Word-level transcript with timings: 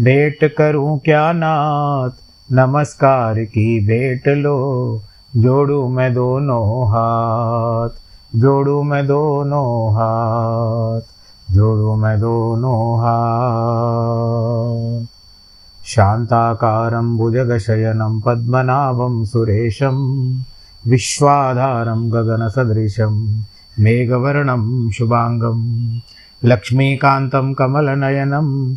भेंट 0.00 0.54
करूं 0.54 0.98
क्या 0.98 1.32
नाथ? 1.32 2.10
नमस्कार 2.52 3.38
की 3.38 3.86
भेंट 3.86 4.28
लो। 4.28 5.02
जोड़ू 5.36 5.88
मैं 5.88 6.14
दोनों 6.14 6.88
हाथ। 6.88 7.88
जोड़ू 8.36 8.82
मैं 8.82 9.06
दोनों 9.06 9.92
हाथ। 9.92 11.00
जोड़ू 11.54 11.96
मैं 11.96 12.20
दोनों 12.20 12.98
हाथ। 12.98 15.06
शान्ताकारं 15.84 17.16
भुजगशयनं 17.16 18.20
पद्मनाभं 18.20 19.24
सुरेशं। 19.24 20.38
विश्वाधारं 20.86 22.12
गगनसदृशं 22.12 23.42
मेघवर्णं 23.78 24.90
शुभाङ्गं। 24.90 25.98
लक्ष्मीकान्तं 26.44 27.54
कमलनयनं 27.54 28.76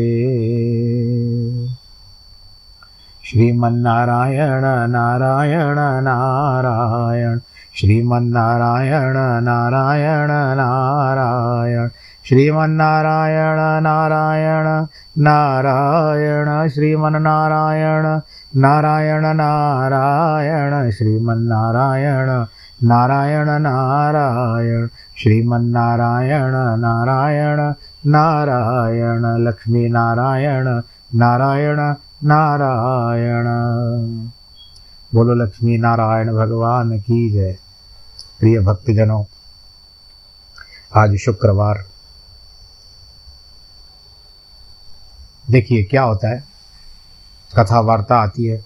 श्रीमन्नारायण 3.23 4.61
नारायण 4.91 5.75
नारायण। 6.03 7.39
श्रीमन्नारायण 7.75 9.43
नारायण 9.43 10.27
नारायण। 10.57 11.87
श्रीमन्नारायण 12.25 13.83
नारायण 13.83 14.85
नारायण। 15.23 16.67
श्रीमन्नारायण 16.67 18.19
नारायण 18.55 19.25
नारायण, 19.25 20.91
श्रीमन्नारायण 20.91 22.45
नारायण 22.83 23.49
नारायण, 23.49 24.87
श्रीमन्नारायण 25.17 26.51
नारायण 26.79 27.73
नारायण, 28.05 29.47
लक्ष्मीनारायण 29.47 30.81
नारायण 31.15 31.79
नारायण। 32.23 33.45
बोलो 35.13 35.33
लक्ष्मी 35.33 35.77
नारायण 35.77 36.33
भगवान 36.33 36.99
की 36.99 37.29
जय। 37.29 37.57
प्रिय 38.39 38.59
भक्तजनों, 38.59 39.23
आज 40.95 41.15
शुक्रवार। 41.15 41.83
देखिए 45.49 45.83
क्या 45.83 46.03
होता 46.03 46.29
है। 46.29 46.52
कथा 47.57 47.79
वार्ता 47.79 48.15
आती 48.15 48.45
है, 48.45 48.63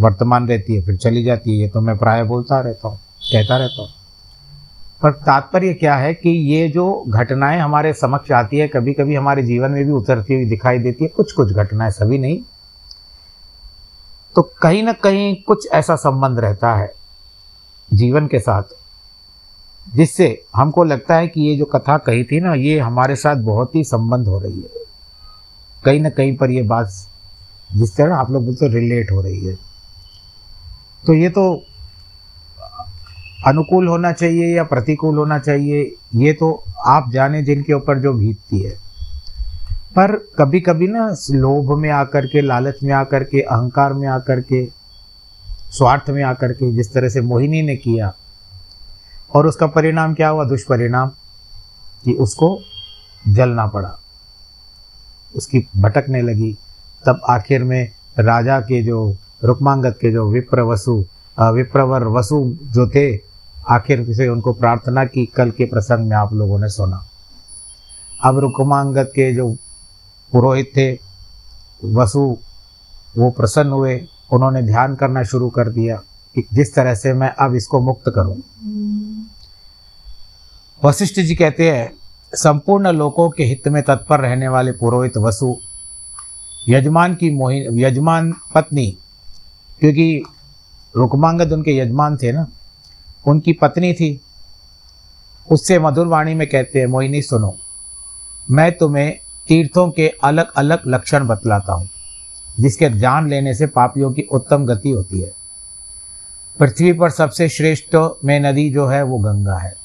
वर्तमान 0.00 0.48
रहती 0.48 0.74
है, 0.74 0.82
फिर 0.82 0.96
चली 0.96 1.22
जाती 1.24 1.50
है, 1.50 1.56
ये 1.56 1.68
तो 1.68 1.80
मैं 1.80 1.96
प्राय 1.98 2.22
बोलता 2.24 2.60
रहता 2.60 2.88
हूँ, 2.88 2.98
कहता 3.32 3.56
रहता 3.56 3.82
हूँ। 3.82 3.88
पर 5.02 5.12
तात्पर्य 5.16 5.72
क्या 5.74 5.96
है 5.96 6.12
कि 6.14 6.30
ये 6.52 6.68
जो 6.68 7.04
घटनाएँ 7.08 7.58
हमारे 7.60 7.92
समक्ष 7.92 8.30
आती 8.32 8.58
है 8.58 8.68
कभी 8.68 8.92
कभी 8.92 9.14
हमारे 9.14 9.42
जीवन 9.42 9.70
में 9.70 9.84
भी 9.84 9.92
उतरती 9.92 10.34
हुई 10.34 10.44
दिखाई 10.44 10.78
देती 10.78 11.04
है 11.04 11.08
कुछ 11.08 11.32
कुछ 11.32 11.52
घटनाएँ 11.52 11.90
सभी 11.90 12.18
नहीं। 12.18 12.40
तो 14.36 14.42
कहीं 14.62 14.82
ना 14.82 14.92
कहीं 14.94 15.34
कुछ 15.42 15.68
ऐसा 15.72 15.96
संबंध 15.96 16.38
रहता 16.38 16.74
है 16.74 16.92
जीवन 17.88 18.26
के 18.26 18.38
साथ, 18.38 18.62
जिससे 19.94 20.26
हमको 20.56 20.84
लगता 20.84 21.16
है 21.16 21.28
कि 21.28 21.40
ये 21.40 21.56
जो 21.56 21.64
कथा 21.64 21.96
कही 21.98 22.24
थी 22.24 22.40
ना, 22.40 22.54
ये 22.54 22.78
हमारे 22.78 23.16
साथ 23.16 23.36
बहुत 23.36 23.74
ही 23.74 23.84
संबंध 23.84 24.28
हो 24.28 24.38
रही 24.38 24.60
है। 24.60 24.84
कहीं 25.84 26.00
ना 26.00 26.10
कहीं 26.10 26.36
पर 26.36 26.50
ये 26.50 26.62
बात 26.64 26.90
जिस 27.76 27.96
तरह 27.96 28.16
आप 28.16 28.30
लोग 28.30 28.44
बोलते 28.44 28.68
रिलेट 28.68 29.10
हो 29.10 29.20
रही 29.20 29.46
है। 29.46 29.54
तो 31.06 31.14
ये 31.14 31.28
तो 31.28 31.64
अनुकूल 33.46 33.88
होना 33.88 34.12
चाहिए 34.12 34.56
या 34.56 34.64
प्रतिकूल 34.64 35.18
होना 35.18 35.38
चाहिए, 35.38 35.96
ये 36.14 36.32
तो 36.32 36.64
आप 36.86 37.10
जाने 37.10 37.42
जिनके 37.42 37.72
ऊपर 37.72 37.98
जो 37.98 38.12
बीतती 38.12 38.60
है। 38.60 38.76
पर 39.96 40.16
कभी 40.38 40.60
कभी 40.60 40.86
ना, 40.88 41.16
लोभ 41.30 41.78
में 41.78 41.90
आकर 41.90 42.26
के, 42.26 42.40
लालच 42.40 42.74
में 42.82 42.92
आकर 42.92 43.24
के, 43.24 43.40
अहंकार 43.40 43.92
में 43.92 44.08
आकर 44.08 44.40
के, 44.40 44.66
स्वार्थ 45.70 46.10
में 46.10 46.22
आकर 46.22 46.52
के 46.52 46.72
जिस 46.72 46.92
तरह 46.92 47.08
से 47.08 47.20
मोहिनी 47.20 47.62
ने 47.62 47.76
किया, 47.76 48.14
और 49.34 49.46
उसका 49.46 49.66
परिणाम 49.66 50.14
क्या 50.14 50.28
हुआ? 50.28 50.44
दुष्परिणाम, 50.44 51.08
कि 52.04 52.12
उसको 52.12 52.58
जलना 53.28 53.66
पड़ा। 53.66 53.98
उसकी 55.34 55.68
भटकने 55.76 56.22
लगी। 56.22 56.56
तब 57.06 57.20
आखिर 57.28 57.64
में 57.64 57.92
राजा 58.18 58.60
के 58.60 58.82
जो 58.82 59.16
रुक्मांगत 59.44 59.98
के 60.00 60.12
जो 60.12 60.30
विप्र 60.30 60.60
वसु 60.60 61.04
विप्रवर 61.40 62.04
वसु 62.04 62.56
जो 62.62 62.88
थे, 62.88 63.16
आखिर 63.68 64.12
से 64.14 64.28
उनको 64.28 64.52
प्रार्थना 64.52 65.04
की, 65.04 65.26
कल 65.26 65.50
के 65.50 65.64
प्रसंग 65.64 66.08
में 66.08 66.16
आप 66.16 66.32
लोगों 66.32 66.58
ने 66.58 66.68
सुना। 66.68 67.08
अब 68.24 68.38
रुक्मांगत 68.38 69.12
के 69.14 69.34
जो 69.34 69.56
पुरोहित 70.32 70.72
थे, 70.76 70.92
वसु, 71.84 72.38
वो 73.16 73.30
प्रसन्न 73.30 73.70
हुए, 73.70 74.06
उन्होंने 74.32 74.62
ध्यान 74.62 74.94
करना 74.94 75.22
शुरू 75.22 75.50
कर 75.50 75.68
दिया 75.68 75.96
कि 76.34 76.46
जिस 76.52 76.74
तरह 76.74 76.94
से 76.94 77.12
मैं 77.12 77.30
अब 77.30 77.54
इसको 77.54 77.80
मुक्त 77.80 78.12
करूँ। 78.14 78.36
वशिष्ठ 80.84 81.20
जी 81.20 81.34
कहते 81.34 81.70
हैं, 81.70 81.92
संपूर्ण 82.34 82.92
लोगों 82.92 83.30
के 83.30 83.44
हित 83.44 83.68
में 83.68 83.82
तत्पर 83.82 84.20
रहने 84.20 84.48
वाले 84.48 84.72
पुरोहित 84.72 85.16
वसु 85.16 85.56
यजमान 86.68 87.14
की 87.14 87.30
मोहि 87.30 87.66
यजमान 87.72 88.34
पत्नी, 88.54 88.98
क्योंकि 89.80 90.22
रुकमांगद 90.96 91.52
उनके 91.52 91.76
यजमान 91.76 92.16
थे 92.16 92.32
ना, 92.32 92.46
उनकी 93.26 93.52
पत्नी 93.52 93.92
थी। 93.92 94.20
उससे 95.50 95.78
मधुर 95.78 96.06
वाणी 96.06 96.34
में 96.34 96.46
कहते 96.48 96.78
हैं, 96.78 96.86
मोहिनी, 96.86 97.22
सुनो, 97.22 97.56
मैं 98.50 98.78
तुम्हें 98.78 99.18
तीर्थों 99.48 99.90
के 99.90 100.08
अलग 100.24 100.52
अलग 100.52 100.82
लक्षण 100.86 101.26
बतलाता 101.26 101.72
हूँ, 101.72 101.88
जिसके 102.60 102.90
जान 102.90 103.30
लेने 103.30 103.54
से 103.54 103.66
पापियों 103.66 104.12
की 104.12 104.22
उत्तम 104.22 104.66
गति 104.66 104.90
होती 104.90 105.20
है। 105.20 105.32
पृथ्वी 106.58 106.92
पर 106.92 107.10
सबसे 107.10 107.48
श्रेष्ठ 107.48 107.96
में 108.24 108.40
नदी 108.40 108.70
जो 108.70 108.86
है, 108.86 109.02
वो 109.02 109.18
गंगा 109.18 109.58
है। 109.58 109.76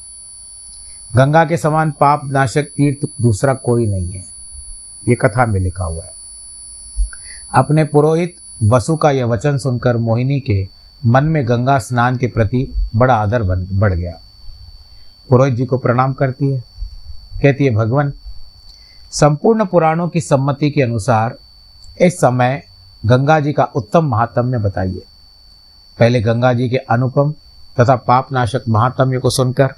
गंगा 1.15 1.45
के 1.45 1.57
समान 1.57 1.91
पाप 1.91 2.21
नाशक 2.25 2.63
तीर्थ 2.63 3.09
दूसरा 3.21 3.53
कोई 3.53 3.87
नहीं 3.87 4.11
है। 4.11 4.25
ये 5.09 5.15
कथा 5.15 5.45
में 5.45 5.59
लिखा 5.59 5.83
हुआ 5.83 6.03
है। 6.03 6.12
अपने 7.53 7.83
पुरोहित 7.83 8.35
वसु 8.63 8.95
का 8.95 9.11
यह 9.11 9.25
वचन 9.25 9.57
सुनकर 9.57 9.97
मोहिनी 9.97 10.39
के 10.39 10.67
मन 11.05 11.23
में 11.23 11.47
गंगा 11.47 11.79
स्नान 11.79 12.17
के 12.17 12.27
प्रति 12.27 12.73
बड़ा 12.95 13.15
आदर 13.15 13.43
बन, 13.43 13.67
बढ़ 13.71 13.93
गया। 13.93 14.21
पुरोहित 15.29 15.53
जी 15.53 15.65
को 15.65 15.77
प्रणाम 15.77 16.13
करती 16.13 16.51
है। 16.51 16.63
कहती 17.43 17.65
है, 17.65 17.71
भगवान, 17.71 18.13
संपूर्ण 19.11 19.65
पुराणों 19.65 20.07
की 20.07 20.21
सम्मति 20.21 20.71
के 20.71 20.81
अनुसार 20.81 21.35
इस 22.01 22.17
समय 22.17 22.63
गंगा 23.05 23.39
जी 23.39 23.53
का 23.53 23.63
उत्तम 23.63 24.05
महात्म्य 24.05 24.57
बताइए। 24.57 25.01
पहले 25.99 26.21
गंगा 26.21 26.53
जी 26.53 26.69
के 26.69 26.77
अनुपम 26.77 27.33
तथा 27.79 27.95
पापनाशक 27.95 28.61
महात्म्य 28.69 29.19
को 29.19 29.29
सुनकर 29.29 29.73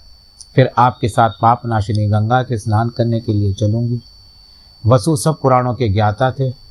फिर 0.56 0.70
आपके 0.78 1.10
साथ 1.10 1.30
पापनाशिनी 1.42 2.08
गंगा 2.08 2.44
के 2.44 2.58
स्नान 2.58 2.90
करने 2.90 3.20
के 3.20 3.34
लिए 3.34 3.54
चलूँगी। 3.54 4.02
वसु 4.86 5.16
सब 5.16 5.40
पुराणों 5.42 5.74
के 5.74 5.90
ज्ञाता 5.90 6.32
थे। 6.32 6.65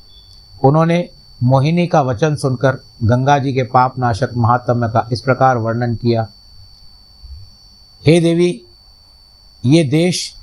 उन्होंने 0.63 1.09
मोहिनी 1.43 1.87
का 1.87 2.01
वचन 2.01 2.35
सुनकर 2.35 2.75
गंगा 3.03 3.37
जी 3.39 3.53
के 3.53 3.63
पापनाशक 3.63 4.29
महात्म्य 4.37 4.87
का 4.87 5.07
इस 5.11 5.21
प्रकार 5.21 5.57
वर्णन 5.57 5.95
किया, 5.95 6.27
हे 8.03 8.19
देवी, 8.19 8.61
ये 9.63 9.83
देश, 9.83 10.33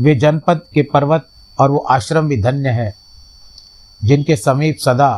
वे 0.00 0.14
जनपद 0.14 0.60
के 0.74 0.82
पर्वत 0.82 1.28
और 1.58 1.70
वो 1.70 1.78
आश्रम 1.90 2.28
भी 2.28 2.40
धन्य 2.42 2.68
है, 2.68 2.94
जिनके 4.04 4.36
समीप 4.36 4.76
सदा 4.76 5.10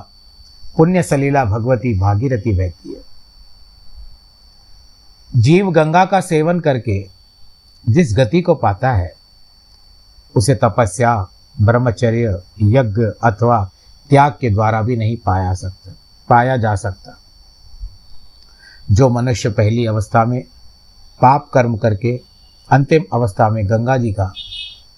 पुण्य 0.77 1.03
सलीला 1.03 1.45
भगवती 1.45 1.99
भागीरथी 1.99 2.53
बहती 2.53 2.93
है। 2.93 3.01
जीव 5.33 5.71
गंगा 5.71 6.05
का 6.05 6.21
सेवन 6.21 6.61
करके 6.61 7.01
जिस 7.85 8.17
गति 8.17 8.41
को 8.43 8.55
पाता 8.55 8.93
है, 8.93 9.13
उसे 10.35 10.55
तपस्या, 10.55 11.27
ब्रह्मचर्य, 11.61 12.43
यज्ञ 12.63 13.03
अथवा 13.25 13.71
त्याग 14.11 14.33
के 14.41 14.51
द्वारा 14.51 14.83
भी 14.83 14.97
नहीं 14.97 15.17
पाया 15.17 15.55
सकता, 15.55 15.95
पाया 16.29 16.57
जा 16.57 16.75
सकता। 16.75 17.19
जो 18.91 19.09
मनुष्य 19.09 19.51
पहली 19.51 19.87
अवस्था 19.87 20.25
में 20.25 20.43
पाप 21.21 21.51
कर्म 21.55 21.77
करके 21.77 22.21
अंतिम 22.71 23.05
अवस्था 23.13 23.49
में 23.51 23.67
गंगा 23.67 23.97
जी 23.97 24.13
का 24.13 24.33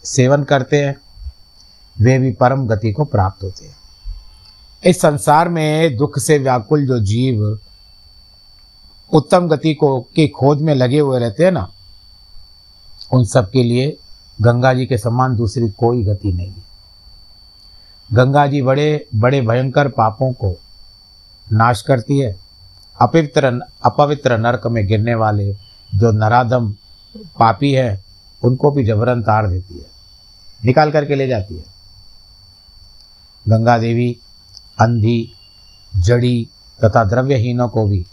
सेवन 0.04 0.44
करते 0.44 0.84
हैं, 0.84 0.96
वे 2.00 2.18
भी 2.18 2.32
परम 2.32 2.66
गति 2.66 2.92
को 2.92 3.04
प्राप्त 3.04 3.44
होते 3.44 3.66
हैं। 3.66 3.76
इस 4.84 5.00
संसार 5.00 5.48
में 5.48 5.96
दुख 5.96 6.18
से 6.18 6.38
व्याकुल 6.38 6.86
जो 6.86 6.98
जीव 6.98 7.58
उत्तम 9.12 9.48
गति 9.48 9.74
को, 9.74 10.00
की 10.00 10.28
खोज 10.28 10.62
में 10.62 10.74
लगे 10.74 10.98
हुए 10.98 11.20
रहते 11.20 11.44
हैं 11.44 11.52
ना, 11.52 11.72
उन 13.12 13.24
सब 13.24 13.50
के 13.50 13.62
लिए 13.62 13.98
गंगा 14.40 14.74
जी 14.74 14.86
के 14.86 14.98
समान 14.98 15.36
दूसरी 15.36 15.70
कोई 15.70 16.04
गति 16.04 16.32
नहीं 16.32 16.50
है। 16.50 16.71
गंगा 18.12 18.46
जी 18.46 18.62
बड़े 18.62 19.06
बड़े 19.14 19.40
भयंकर 19.40 19.88
पापों 19.88 20.32
को 20.32 20.58
नाश 21.52 21.82
करती 21.82 22.18
है। 22.18 22.36
अपवित्र 23.00 23.60
अपवित्र 23.84 24.38
नरक 24.38 24.66
में 24.66 24.86
गिरने 24.86 25.14
वाले 25.14 25.52
जो 25.94 26.12
नरादम 26.12 26.72
पापी 27.16 27.72
हैं, 27.72 28.04
उनको 28.44 28.70
भी 28.70 28.84
जबरन 28.84 29.22
तार 29.22 29.48
देती 29.48 29.74
है। 29.74 29.86
निकाल 30.64 30.90
करके 30.90 31.14
ले 31.14 31.26
जाती 31.26 31.56
है। 31.56 31.64
गंगा 33.48 33.78
देवी 33.78 34.18
अंधी, 34.80 35.32
जड़ी 35.96 36.48
तथा 36.84 37.04
द्रव्यहीनों 37.04 37.68
को 37.68 37.86
भी 37.86 38.06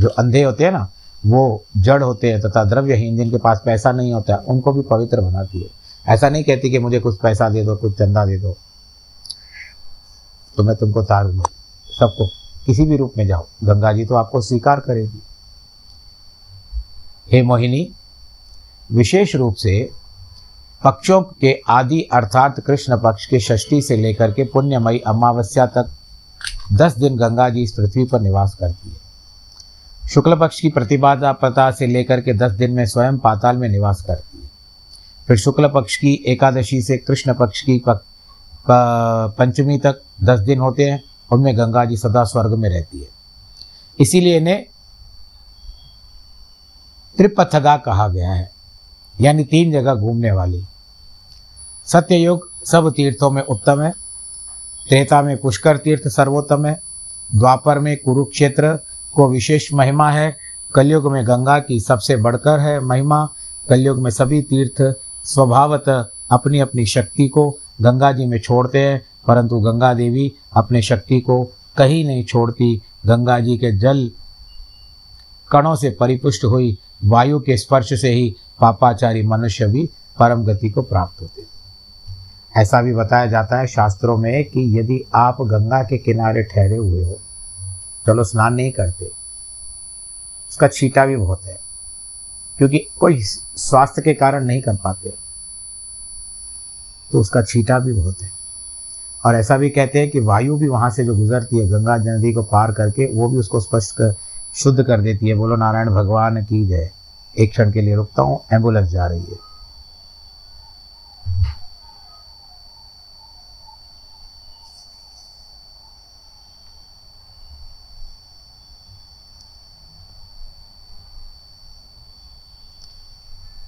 जो 0.00 0.08
अंधे 0.08 0.42
होते 0.42 0.64
हैं 0.64 0.72
ना, 0.72 0.90
वो 1.26 1.64
जड़ 1.76 2.02
होते 2.02 2.32
हैं 2.32 2.40
तथा 2.40 2.64
द्रव्यहीन, 2.64 3.16
जिनके 3.16 3.38
पास 3.38 3.62
पैसा 3.64 3.92
नहीं 3.92 4.12
होता, 4.12 4.36
उनको 4.36 4.72
भी 4.72 4.82
पवित्र 4.82 5.20
बनाती 5.20 5.62
है। 5.62 5.68
ऐसा 6.08 6.28
नहीं 6.28 6.44
कहती 6.44 6.70
कि 6.70 6.78
मुझे 6.78 7.00
कुछ 7.00 7.18
पैसा 7.18 7.48
दे 7.48 7.64
दो, 7.64 7.76
कुछ 7.76 7.98
चंदा 7.98 8.26
दे 8.26 8.38
दो। 8.38 8.56
तो 10.56 10.62
मैं 10.62 10.76
तुमको 10.76 11.02
तार 11.02 11.26
दूँ 11.26 11.44
सबको, 11.90 12.26
किसी 12.66 12.84
भी 12.84 12.96
रूप 12.96 13.12
में 13.18 13.26
जाओ। 13.26 13.46
गंगा 13.64 13.92
जी 13.92 14.04
तो 14.04 14.14
आपको 14.14 14.40
स्वीकार 14.40 14.80
करेगी। 14.80 15.22
हे 17.32 17.42
मोहिनी, 17.42 17.88
विशेष 18.92 19.34
रूप 19.36 19.54
से 19.54 19.90
पक्षों 20.84 21.20
के 21.40 21.52
आदि 21.68 22.00
अर्थात 22.12 22.60
कृष्ण 22.60 22.96
पक्ष 22.96 23.26
के 23.26 23.40
षष्ठी 23.40 23.80
से 23.82 23.96
लेकर 23.96 24.32
के 24.32 24.44
पुण्यमयी 24.44 24.98
अमावस्या 24.98 25.66
तक 25.66 25.90
दस 26.72 26.96
दिन 26.98 27.16
गंगा 27.16 27.48
जी 27.50 27.62
इस 27.62 27.72
पृथ्वी 27.72 28.04
पर 28.04 28.20
निवास 28.20 28.54
करती 28.54 28.90
है। 28.90 30.08
शुक्ल 30.08 30.36
पक्ष 30.36 30.60
की 30.60 30.68
प्रतिबाधा 30.68 31.32
प्रता 31.32 31.70
से 31.70 31.86
लेकर 31.86 32.20
के 32.20 32.32
दस 32.34 32.52
दिन 32.52 32.72
में 32.72 32.84
स्वयं 32.86 33.18
पाताल 33.18 33.56
में 33.56 33.68
निवास 33.68 34.02
करती 34.02 34.38
है। 34.38 34.50
फिर 35.28 35.36
शुक्ल 35.36 35.68
पक्ष 35.68 35.96
की 35.96 36.12
एकादशी 36.26 36.80
से 36.82 36.96
कृष्ण 36.98 37.34
पक्ष 37.34 37.60
की 37.60 37.78
पंचमी 38.66 39.78
तक 39.78 40.00
दस 40.24 40.40
दिन 40.40 40.58
होते 40.58 40.84
हैं, 40.84 41.02
उनमें 41.32 41.56
गंगा 41.58 41.84
जी 41.84 41.96
सदा 41.96 42.24
स्वर्ग 42.24 42.54
में 42.54 42.68
रहती 42.68 43.00
है। 43.00 43.08
इसीलिए 43.98 44.36
इन्हें 44.36 44.64
त्रिपथगा 47.16 47.76
कहा 47.76 48.08
गया 48.08 48.32
है, 48.32 48.50
यानी 49.20 49.44
तीन 49.44 49.72
जगह 49.72 49.94
घूमने 49.94 50.30
वाली। 50.32 50.64
सत्ययुग 51.86 52.48
सब 52.66 52.90
तीर्थों 52.90 53.30
में 53.30 53.42
उत्तम 53.42 53.82
है, 53.82 53.90
त्रेता 54.88 55.20
में 55.22 55.36
पुष्कर 55.36 55.76
तीर्थ 55.76 56.08
सर्वोत्तम 56.08 56.66
है, 56.66 56.80
द्वापर 57.30 57.78
में 57.78 57.96
कुरुक्षेत्र 57.96 58.78
को 59.14 59.28
विशेष 59.28 59.72
महिमा 59.72 60.10
है, 60.10 60.36
कलयुग 60.74 61.10
में 61.12 61.26
गंगा 61.26 61.58
की 61.58 61.80
सबसे 61.80 62.16
बढ़कर 62.16 62.60
है 62.60 62.78
महिमा, 62.80 63.28
कलयुग 63.68 63.98
में 63.98 64.10
सभी 64.10 64.40
तीर्थ 64.42 64.82
स्वभावत 65.24 65.88
अपनी 66.30 66.60
अपनी 66.60 66.86
शक्ति 66.86 67.28
को 67.28 67.50
गंगा 67.78 68.12
जी 68.12 68.26
में 68.26 68.38
छोड़ते 68.40 68.78
हैं, 68.78 69.02
परंतु 69.26 69.60
गंगा 69.60 69.92
देवी 69.94 70.32
अपने 70.52 70.82
शक्ति 70.82 71.20
को 71.20 71.42
कहीं 71.76 72.04
नहीं 72.04 72.24
छोड़ती। 72.24 72.74
गंगा 73.06 73.38
जी 73.40 73.56
के 73.56 73.72
जल 73.78 74.10
कणों 75.50 75.74
से 75.76 75.90
परिपुष्ट 75.90 76.44
हुई, 76.44 76.76
वायु 77.04 77.40
के 77.40 77.56
स्पर्श 77.56 77.92
से 78.00 78.10
ही 78.10 78.34
पापाचारी 78.60 79.22
मनुष्य 79.22 79.66
भी 79.66 79.88
परम 80.18 80.44
गति 80.44 80.70
को 80.70 80.82
प्राप्त 80.82 81.20
होते 81.22 81.42
ऐसा 82.54 82.80
भी 82.82 82.94
बताया 82.94 83.26
जाता 83.26 83.58
है 83.58 83.66
शास्त्रों 83.66 84.16
में 84.16 84.44
कि 84.44 84.60
यदि 84.78 85.00
आप 85.14 85.40
गंगा 85.42 85.82
के 85.82 85.98
किनारे 85.98 86.42
ठहरे 86.44 86.76
हुए 86.76 87.04
हो, 87.04 87.18
चलो 88.06 88.24
स्नान 88.24 88.54
नहीं 88.54 88.72
करते, 88.72 89.10
उसका 90.50 90.68
छीटा 90.68 91.06
भी 91.06 91.16
बहुत 91.16 91.44
है, 91.44 91.58
क्योंकि 92.58 92.78
कोई 93.00 93.20
स्वास्थ्य 93.22 94.02
के 94.02 94.14
कारण 94.14 94.44
नहीं 94.44 94.60
कर 94.62 94.76
पाते। 94.76 95.12
तो 97.12 97.20
उसका 97.20 97.42
छीटा 97.42 97.78
भी 97.78 97.92
बहुत 97.92 98.22
है। 98.22 98.30
और 99.26 99.34
ऐसा 99.34 99.56
भी 99.56 99.70
कहते 99.70 99.98
हैं 99.98 100.10
कि 100.10 100.20
वायु 100.20 100.56
भी 100.56 100.68
वहाँ 100.68 100.90
से 100.90 101.04
जो 101.04 101.16
गुजरती 101.16 101.58
है, 101.58 101.68
गंगा 101.68 101.96
नदी 101.96 102.32
को 102.32 102.42
पार 102.42 102.72
करके, 102.72 103.14
वो 103.14 103.28
भी 103.28 103.36
उसको 103.36 103.60
स्पष्ट 103.60 103.92
कर, 103.92 104.14
शुद्ध 104.54 104.82
कर 104.82 105.00
देती 105.00 105.28
है। 105.28 105.34
बोलो, 105.34 105.56
नारायण 105.56 105.90
भगवान 105.90 106.44
की 106.44 106.66
जय। 106.66 106.90
एक 107.38 107.50
क्षण 107.50 107.72
के 107.72 107.80
लिए 107.80 107.94
रुकता 107.94 108.22
हूँ, 108.22 108.44
एंबुलेंस 108.52 108.88
जा 108.88 109.06
रही 109.06 109.20
है। 109.20 109.54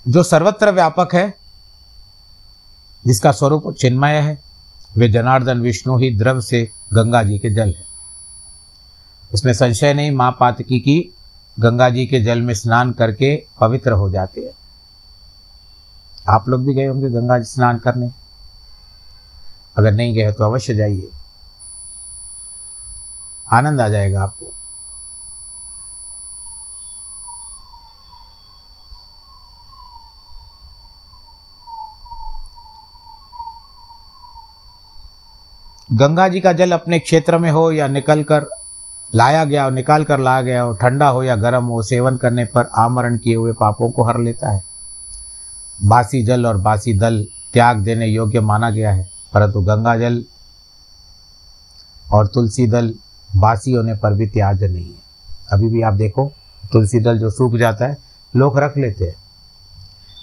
जो 0.09 0.23
सर्वत्र 0.23 0.71
व्यापक 0.71 1.09
है 1.15 1.46
जिसका 3.07 3.33
स्वरूप 3.33 3.75
चिन्मय 3.75 4.15
है, 4.15 4.43
वे 4.97 5.09
जनार्दन, 5.09 5.61
विष्णु 5.61 5.99
ही 5.99 6.17
द्रव 6.17 6.41
से 6.41 6.71
गंगा 6.93 7.23
जी 7.23 7.39
के 7.39 7.51
जल 7.51 7.69
है। 7.69 7.85
उसमें 9.35 9.53
संशय 9.53 9.95
नहीं, 9.95 10.11
माँ 10.11 10.37
पातकी 10.41 10.81
की 10.81 11.15
गंगा 11.61 11.91
जी 11.91 12.07
के 12.07 12.21
जल 12.21 12.43
में 12.43 12.55
स्नान 12.55 12.93
करके 12.93 13.47
पवित्र 13.61 13.93
हो 13.93 14.11
जाते 14.11 14.41
हैं। 14.41 14.53
आप 16.29 16.49
लोग 16.49 16.67
भी 16.67 16.75
गए 16.75 16.87
होंगे 16.87 17.09
गंगा 17.09 17.39
जी 17.39 17.45
स्नान 17.45 17.79
करने। 17.79 18.11
अगर 19.77 19.93
नहीं 19.93 20.15
गए 20.15 20.33
तो 20.33 20.45
अवश्य 20.45 20.75
जाइए। 20.75 21.09
आनंद 23.53 23.81
आ 23.81 23.89
जाएगा 23.89 24.23
आपको। 24.23 24.56
गंगा 35.97 36.29
जी 36.29 36.41
का 36.41 36.53
जल 36.53 36.73
अपने 36.73 36.99
क्षेत्र 36.99 37.39
में 37.39 37.51
हो 37.51 37.73
या 37.73 37.89
निकल 37.89 38.23
कर 38.23 38.47
लाया 39.15 39.45
गया 39.45 39.65
हो 39.65 39.71
निकाल 39.71 40.05
कर 40.05 40.19
लाया 40.19 40.43
गया 40.43 40.63
हो, 40.63 40.73
ठंडा 40.73 41.09
हो 41.09 41.23
या 41.23 41.37
गर्म 41.37 41.65
हो 41.65 41.83
सेवन 41.83 42.17
करने 42.17 42.45
पर 42.45 42.71
आमरण 42.77 43.19
किए 43.19 43.35
हुए 43.35 43.53
पापों 43.53 43.91
को 43.91 44.05
हर 44.05 44.19
लेता 44.19 44.51
है। 44.51 44.65
बासी 45.83 46.23
जल 46.23 46.47
और 46.47 46.57
बासी 46.57 46.99
दल 46.99 47.27
त्याग 47.53 47.77
देने 47.77 48.07
योग्य 48.07 48.41
माना 48.41 48.71
गया 48.71 48.93
है। 48.93 49.11
परंतु 49.35 49.61
गंगा 49.61 49.97
जल 49.97 50.25
और 52.13 52.27
तुलसी 52.27 52.67
दल 52.67 52.95
बासी 53.37 53.73
होने 53.73 53.95
पर 53.95 54.13
भी 54.13 54.27
त्याज्य 54.27 54.69
नहीं 54.69 54.87
है। 54.87 55.01
अभी 55.53 55.69
भी 55.69 55.83
आप 55.83 55.95
देखो, 55.95 56.33
तुलसी 56.73 57.01
दल 57.01 57.19
जो 57.19 57.31
सूख 57.31 57.57
जाता 57.57 57.87
है, 57.87 57.97
लोग 58.37 58.59
रख 58.59 58.79
लेते 58.79 59.05
हैं 59.05 59.17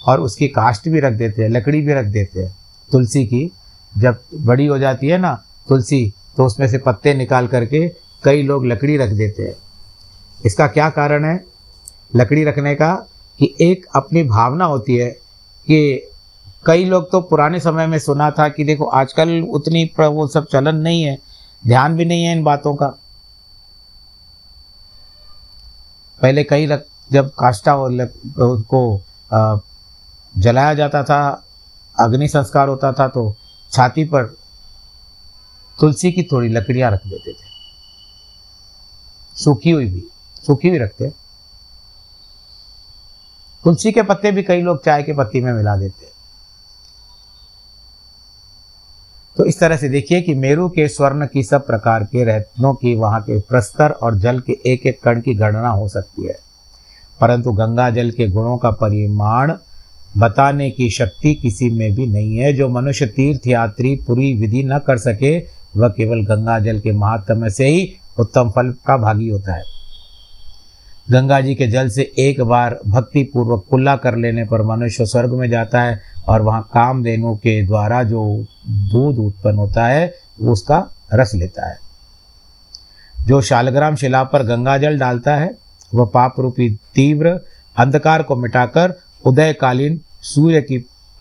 और 0.06 0.20
उसकी 0.20 0.48
कास्ट 0.48 0.88
भी 0.88 1.00
रख 1.00 1.12
देते 1.12 1.42
हैं, 1.42 1.48
लकड़ी 1.48 1.80
भी 1.80 1.94
रख 1.94 2.04
देते 2.04 2.42
हैं। 2.42 2.56
तुलसी 2.92 3.26
की 3.26 3.52
जब 3.98 4.18
बड़ी 4.34 4.66
हो 4.66 4.78
जाती 4.78 5.06
है 5.06 5.18
ना 5.18 5.42
तुलसी 5.68 6.12
तो 6.36 6.44
उसमें 6.46 6.66
से 6.68 6.78
पत्ते 6.78 7.14
निकाल 7.14 7.46
करके 7.46 7.88
कई 8.24 8.42
लोग 8.42 8.66
लकड़ी 8.66 8.96
रख 8.96 9.10
देते 9.10 9.42
हैं। 9.42 9.54
इसका 10.46 10.66
क्या 10.66 10.88
कारण 10.90 11.24
है? 11.24 11.44
लकड़ी 12.16 12.44
रखने 12.44 12.74
का 12.74 12.94
कि 13.40 13.54
एक 13.60 13.86
अपनी 13.96 14.22
भावना 14.22 14.64
होती 14.64 14.96
है 14.96 15.10
कि 15.68 16.10
कई 16.66 16.84
लोग 16.84 17.10
तो 17.12 17.20
पुराने 17.20 17.60
समय 17.60 17.86
में 17.86 17.98
सुना 17.98 18.30
था 18.30 18.48
कि 18.48 18.64
देखो, 18.64 18.84
आजकल 18.84 19.40
उतनी 19.42 19.84
वो 20.00 20.26
सब 20.28 20.46
चलन 20.46 20.76
नहीं 20.76 21.02
है, 21.02 21.18
ध्यान 21.64 21.96
भी 21.96 22.04
नहीं 22.04 22.24
है 22.24 22.36
इन 22.36 22.42
बातों 22.44 22.74
का। 22.74 22.86
पहले 26.20 26.44
कई 26.44 26.66
रख 26.66 26.84
जब 27.12 27.28
काष्ठा 27.30 27.74
उसको 27.76 29.00
जलाया 30.34 30.74
जाता 30.74 31.02
था, 31.04 31.44
अग्नि 31.96 32.28
संस्कार 32.28 32.68
होता 32.68 32.92
था 32.92 33.08
तो 33.08 33.34
छाती 33.72 34.04
पर 34.04 34.34
तुलसी 35.80 36.12
की 36.12 36.22
थोड़ी 36.22 36.48
लकड़ियाँ 36.48 36.92
रख 36.92 37.00
देते 37.06 37.32
थे। 37.32 37.54
सूखी 39.36 39.70
हुई 39.70 39.86
भी, 39.86 40.04
सूखी 40.46 40.68
हुई 40.68 40.78
रखते। 40.78 41.08
तुलसी 43.64 43.92
के 43.92 44.02
पत्ते 44.02 44.32
भी 44.32 44.42
कई 44.42 44.60
लोग 44.60 44.84
चाय 44.84 45.02
के 45.02 45.12
पत्ती 45.12 45.40
में 45.40 45.52
मिला 45.52 45.76
देते। 45.76 46.14
तो 49.36 49.44
इस 49.44 49.60
तरह 49.60 49.76
से 49.76 49.88
देखिए 49.88 50.20
कि 50.22 50.34
मेरू 50.34 50.68
के 50.68 50.88
स्वर्ण 50.88 51.26
की 51.26 51.42
सब 51.42 51.66
प्रकार 51.66 52.04
के 52.04 52.24
रत्नों 52.24 52.74
की 52.74 52.94
वहाँ 52.94 53.20
के 53.20 53.40
प्रस्तर 53.40 53.90
और 53.90 54.14
जल 54.14 54.40
के 54.40 54.52
एक 54.66 54.86
एक 54.86 55.00
कण 55.02 55.20
की 55.20 55.34
गणना 55.34 55.68
हो 55.68 55.88
सकती 55.88 56.26
है। 56.26 56.38
परंतु 57.20 57.52
गंगा 57.52 57.90
जल 57.90 58.10
के 58.10 58.28
गुणों 58.28 58.58
का 58.58 58.70
परिमाण 58.70 59.52
बताने 60.18 60.70
की 60.70 60.90
शक्ति 60.90 61.34
किसी 61.34 61.70
में 61.70 61.94
भी 61.94 62.06
नहीं 62.06 62.36
है। 62.36 62.52
जो 62.52 62.68
मनुष्य 62.68 63.06
तीर्थ 63.06 63.46
यात्री 63.46 63.96
पूरी 63.96 64.34
विधि 64.34 64.64
न 64.64 64.78
कर 64.78 64.98
सके 64.98 65.63
वह 65.76 65.88
केवल 65.88 66.24
गंगा 66.24 66.58
जल 66.58 66.80
के 66.80 66.92
महात्म 66.92 67.48
से 67.48 67.68
ही 67.68 67.96
उत्तम 68.18 68.50
फल 68.50 68.70
का 68.70 68.96
भागी 68.96 69.28
होता 69.28 69.54
है। 69.54 69.62
गंगा 71.10 71.40
जी 71.40 71.54
के 71.54 71.66
जल 71.66 71.88
से 71.88 72.12
एक 72.18 72.40
बार 72.40 72.78
भक्ति 72.88 73.30
पूर्वक 73.34 73.64
कुल्ला 73.70 73.96
कर 73.96 74.16
लेने 74.16 74.44
पर 74.44 74.62
मनुष्य 74.62 75.06
स्वर्ग 75.06 75.32
में 75.32 75.50
जाता 75.50 75.82
है 75.82 76.00
और 76.28 76.42
वहाँ 76.42 76.62
कामधेनु 76.62 77.36
के 77.36 77.66
द्वारा 77.66 78.02
जो 78.02 78.46
दूध 78.68 79.18
उत्पन्न 79.18 79.56
होता 79.56 79.86
है, 79.86 80.14
उसका 80.40 80.90
रस 81.14 81.32
लेता 81.34 81.68
है। 81.68 81.76
जो 83.26 83.40
शालग्राम 83.40 83.96
शिला 83.96 84.24
पर 84.24 84.42
गंगा 84.42 84.78
जल 84.78 84.98
डालता 84.98 85.36
है, 85.36 85.56
वह 85.94 86.06
पाप 86.06 86.34
रूपी 86.38 86.70
तीव्र 86.94 87.40
अंधकार 87.76 88.22
को 88.22 88.36
मिटाकर 88.36 88.94
उदयकालीन 89.24 90.00
सूर्य 90.20 90.62
की 90.62 90.78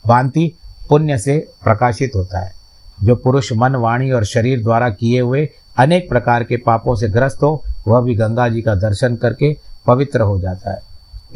भांति 0.08 0.58
पुण्य 0.90 1.18
से 1.18 1.52
प्रकाशित 1.64 2.12
होता 2.16 2.46
है। 2.46 2.63
जो 3.04 3.16
पुरुष 3.16 3.54
मन, 3.54 3.76
वाणी 3.76 4.12
और 4.12 4.26
शरीर 4.26 4.64
द्वारा 4.64 4.90
किए 4.90 5.22
हुए 5.22 5.50
अनेक 5.78 6.10
प्रकार 6.10 6.44
के 6.44 6.58
पापों 6.58 6.96
से 6.96 7.10
ग्रस्त 7.10 7.44
हो, 7.44 7.64
वह 7.88 8.02
भी 8.02 8.16
गंगा 8.16 8.50
जी 8.50 8.62
का 8.62 8.76
दर्शन 8.76 9.16
करके 9.16 9.58
पवित्र 9.88 10.22
हो 10.22 10.40
जाता 10.40 10.72
है। 10.72 10.80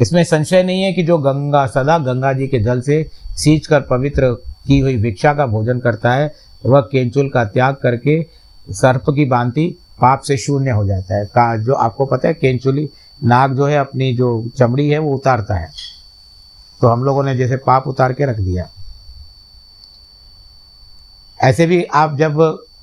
इसमें 0.00 0.24
संशय 0.24 0.62
नहीं 0.62 0.82
है 0.82 0.92
कि 0.92 1.02
जो 1.02 1.18
गंगा, 1.18 1.66
सदा 1.66 1.98
गंगा 1.98 2.32
जी 2.32 2.46
के 2.46 2.58
जल 2.58 2.80
से 2.80 3.10
सींच 3.36 3.66
कर 3.66 3.80
पवित्र 3.80 4.32
की 4.66 4.78
हुई 4.78 4.96
भिक्षा 4.96 5.34
का 5.34 5.46
भोजन 5.46 5.78
करता 5.78 6.12
है, 6.12 6.34
वह 6.66 6.80
केंचुल 6.80 7.28
का 7.28 7.44
त्याग 7.44 7.74
करके 7.74 8.26
सर्प 8.70 9.02
की 9.10 9.24
बांति 9.24 9.78
पाप 10.00 10.20
से 10.20 10.36
शून्य 10.36 10.70
हो 10.70 10.86
जाता 10.86 11.16
है। 11.16 11.24
का, 11.24 11.56
जो 11.56 11.74
आपको 11.74 12.06
पता 12.06 12.28
है, 12.28 12.34
केंचुली 12.34 12.90
नाग 13.24 13.54
जो 13.54 13.66
है, 13.66 13.78
अपनी 13.78 14.16
जो 14.16 14.48
चमड़ी 14.58 14.88
है, 14.88 14.98
वो 14.98 15.14
उतारता 15.14 15.54
है। 15.54 15.70
तो 16.80 16.88
हम 16.88 17.04
लोगों 17.04 17.22
ने 17.22 17.36
जैसे 17.36 17.56
पाप 17.56 17.88
उतार 17.88 18.12
के 18.12 18.24
रख 18.24 18.40
दिया। 18.40 18.68
ऐसे 21.40 21.66
भी 21.66 21.82
आप 21.84 22.16
जब 22.16 22.36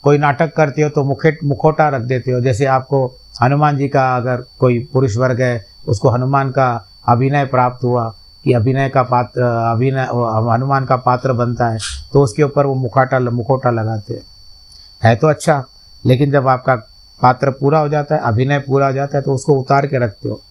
कोई 0.04 0.18
नाटक 0.18 0.54
करते 0.56 0.82
हो 0.82 0.90
तो 0.90 1.04
मुखे, 1.04 1.38
मुखोटा 1.44 1.88
रख 1.90 2.02
देते 2.04 2.32
हो। 2.32 2.42
जैसे 2.42 2.66
आपको 2.68 3.06
हनुमान 3.42 3.78
जी 3.78 3.88
का 3.88 4.16
अगर 4.16 4.44
कोई 4.60 4.80
पुरुष 4.94 5.18
वर्ग 5.18 5.42
है, 5.42 5.66
उसको 5.88 6.10
हनुमान 6.10 6.50
का 6.52 6.68
अभिनय 7.08 7.46
प्राप्त 7.46 7.84
हुआ 7.84 8.14
कि 8.46 8.54
अभिनय 8.54 8.90
का 8.90 9.04
पात्र, 9.04 9.42
अभिनय 9.42 10.04
हनुमान 10.52 10.86
का 10.86 10.96
पात्र 10.98 11.34
बनता 11.34 11.68
है 11.68 11.78
तो 12.14 12.24
उसके 12.24 12.44
ऊपर 12.44 12.66
वो 12.66 12.74
मुखाटा, 12.76 13.20
मुखोटा 13.22 13.72
लगाते 13.72 14.14
हैं। 14.14 14.22
है 15.04 15.16
तो 15.16 15.28
अच्छा 15.28 15.64
लेकिन 16.04 16.32
जब 16.32 16.48
आपका 16.48 16.76
पात्र 17.22 17.52
पूरा 17.52 17.80
हो 17.80 17.90
जाता 17.90 18.16
है, 18.16 18.22
अभिनय 18.22 18.60
पूरा 18.60 18.88
हो 18.88 18.94
जाता 18.94 19.18
है 19.18 19.24
तो 19.24 19.34
उसको 19.34 19.54
उतार 19.54 19.88
के 19.88 20.00
रखते 20.00 20.30
हो। 20.30 20.42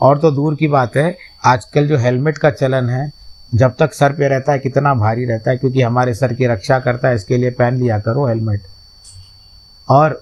और 0.00 0.18
तो 0.18 0.30
दूर 0.30 0.54
की 0.54 0.68
बात 0.68 0.96
है, 0.96 1.16
आजकल 1.44 1.88
जो 1.88 1.96
हेलमेट 1.98 2.38
का 2.38 2.50
चलन 2.50 2.88
है 2.90 3.10
जब 3.52 3.74
तक 3.78 3.92
सर 3.92 4.12
पे 4.12 4.28
रहता 4.28 4.52
है, 4.52 4.58
कितना 4.58 4.94
भारी 4.94 5.24
रहता 5.24 5.50
है, 5.50 5.56
क्योंकि 5.56 5.82
हमारे 5.82 6.14
सर 6.14 6.32
की 6.34 6.46
रक्षा 6.46 6.78
करता 6.80 7.08
है, 7.08 7.14
इसके 7.14 7.36
लिए 7.36 7.50
पहन 7.50 7.76
लिया 7.76 7.98
करो 7.98 8.26
हेलमेट। 8.26 8.62
और 9.88 10.20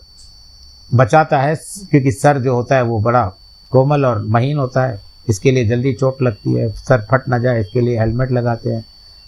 बचाता 0.94 1.40
है, 1.40 1.54
क्योंकि 1.90 2.12
सर 2.12 2.38
जो 2.38 2.54
होता 2.54 2.76
है, 2.76 2.82
वो 2.82 3.00
बड़ा 3.00 3.24
कोमल 3.72 4.04
और 4.06 4.22
महीन 4.28 4.58
होता 4.58 4.86
है। 4.86 5.00
इसके 5.28 5.50
लिए 5.50 5.64
जल्दी 5.64 5.92
चोट 5.92 6.22
लगती 6.22 6.52
है, 6.52 6.68
सर 6.70 7.06
फट 7.10 7.28
ना 7.28 7.38
जाए, 7.38 7.60
इसके 7.60 7.80
लिए 7.80 7.98
हेलमेट 7.98 8.32
लगाते 8.32 8.70
हैं। 8.70 8.84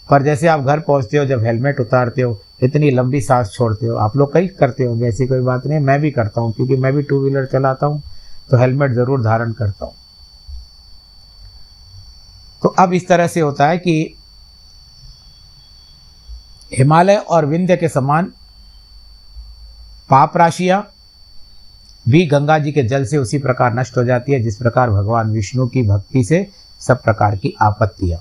पर 0.09 0.23
जैसे 0.23 0.47
आप 0.47 0.59
घर 0.61 0.79
पहुँचते 0.79 1.17
हो, 1.17 1.25
जब 1.25 1.43
हेलमेट 1.45 1.79
उतारते 1.79 2.21
हो, 2.21 2.39
इतनी 2.63 2.89
लंबी 2.91 3.21
सांस 3.21 3.51
छोड़ते 3.53 3.85
हो, 3.85 3.95
आप 3.97 4.17
लोग 4.17 4.33
कई 4.33 4.47
करते 4.59 4.83
हो 4.83 5.05
ऐसी 5.05 5.27
कोई 5.27 5.41
बात 5.41 5.65
नहीं, 5.67 5.79
मैं 5.79 5.99
भी 6.01 6.11
करता 6.11 6.41
हूँ, 6.41 6.51
क्योंकि 6.53 6.75
मैं 6.75 6.93
भी 6.93 7.01
टू 7.03 7.21
व्हीलर 7.21 7.45
चलाता 7.45 7.85
हूँ 7.85 8.01
तो 8.51 8.57
हेलमेट 8.57 8.91
ज़रूर 8.91 9.21
धारण 9.23 9.51
करता 9.53 9.85
हूँ। 9.85 9.93
तो 12.63 12.69
अब 12.69 12.93
इस 12.93 13.07
तरह 13.07 13.27
से 13.27 13.39
होता 13.39 13.67
है 13.67 13.77
कि 13.77 14.13
हिमालय 16.77 17.15
और 17.15 17.45
विंध्य 17.45 17.77
के 17.77 17.89
समान 17.89 18.25
पाप 20.09 20.37
राशियाँ 20.37 20.91
भी 22.09 22.25
गंगा 22.25 22.59
जी 22.59 22.71
के 22.71 22.83
जल 22.83 23.05
से 23.05 23.17
उसी 23.17 23.37
प्रकार 23.37 23.73
नष्ट 23.73 23.97
हो 23.97 24.03
जाती 24.03 24.31
है, 24.31 24.39
जिस 24.39 24.57
प्रकार 24.57 24.89
भगवान 24.89 25.31
विष्णु 25.31 25.67
की 25.67 25.83
भक्ति 25.83 26.23
से 26.23 26.47
सब 26.79 27.03
प्रकार 27.03 27.35
की 27.35 27.55
आपत्तियाँ। 27.61 28.19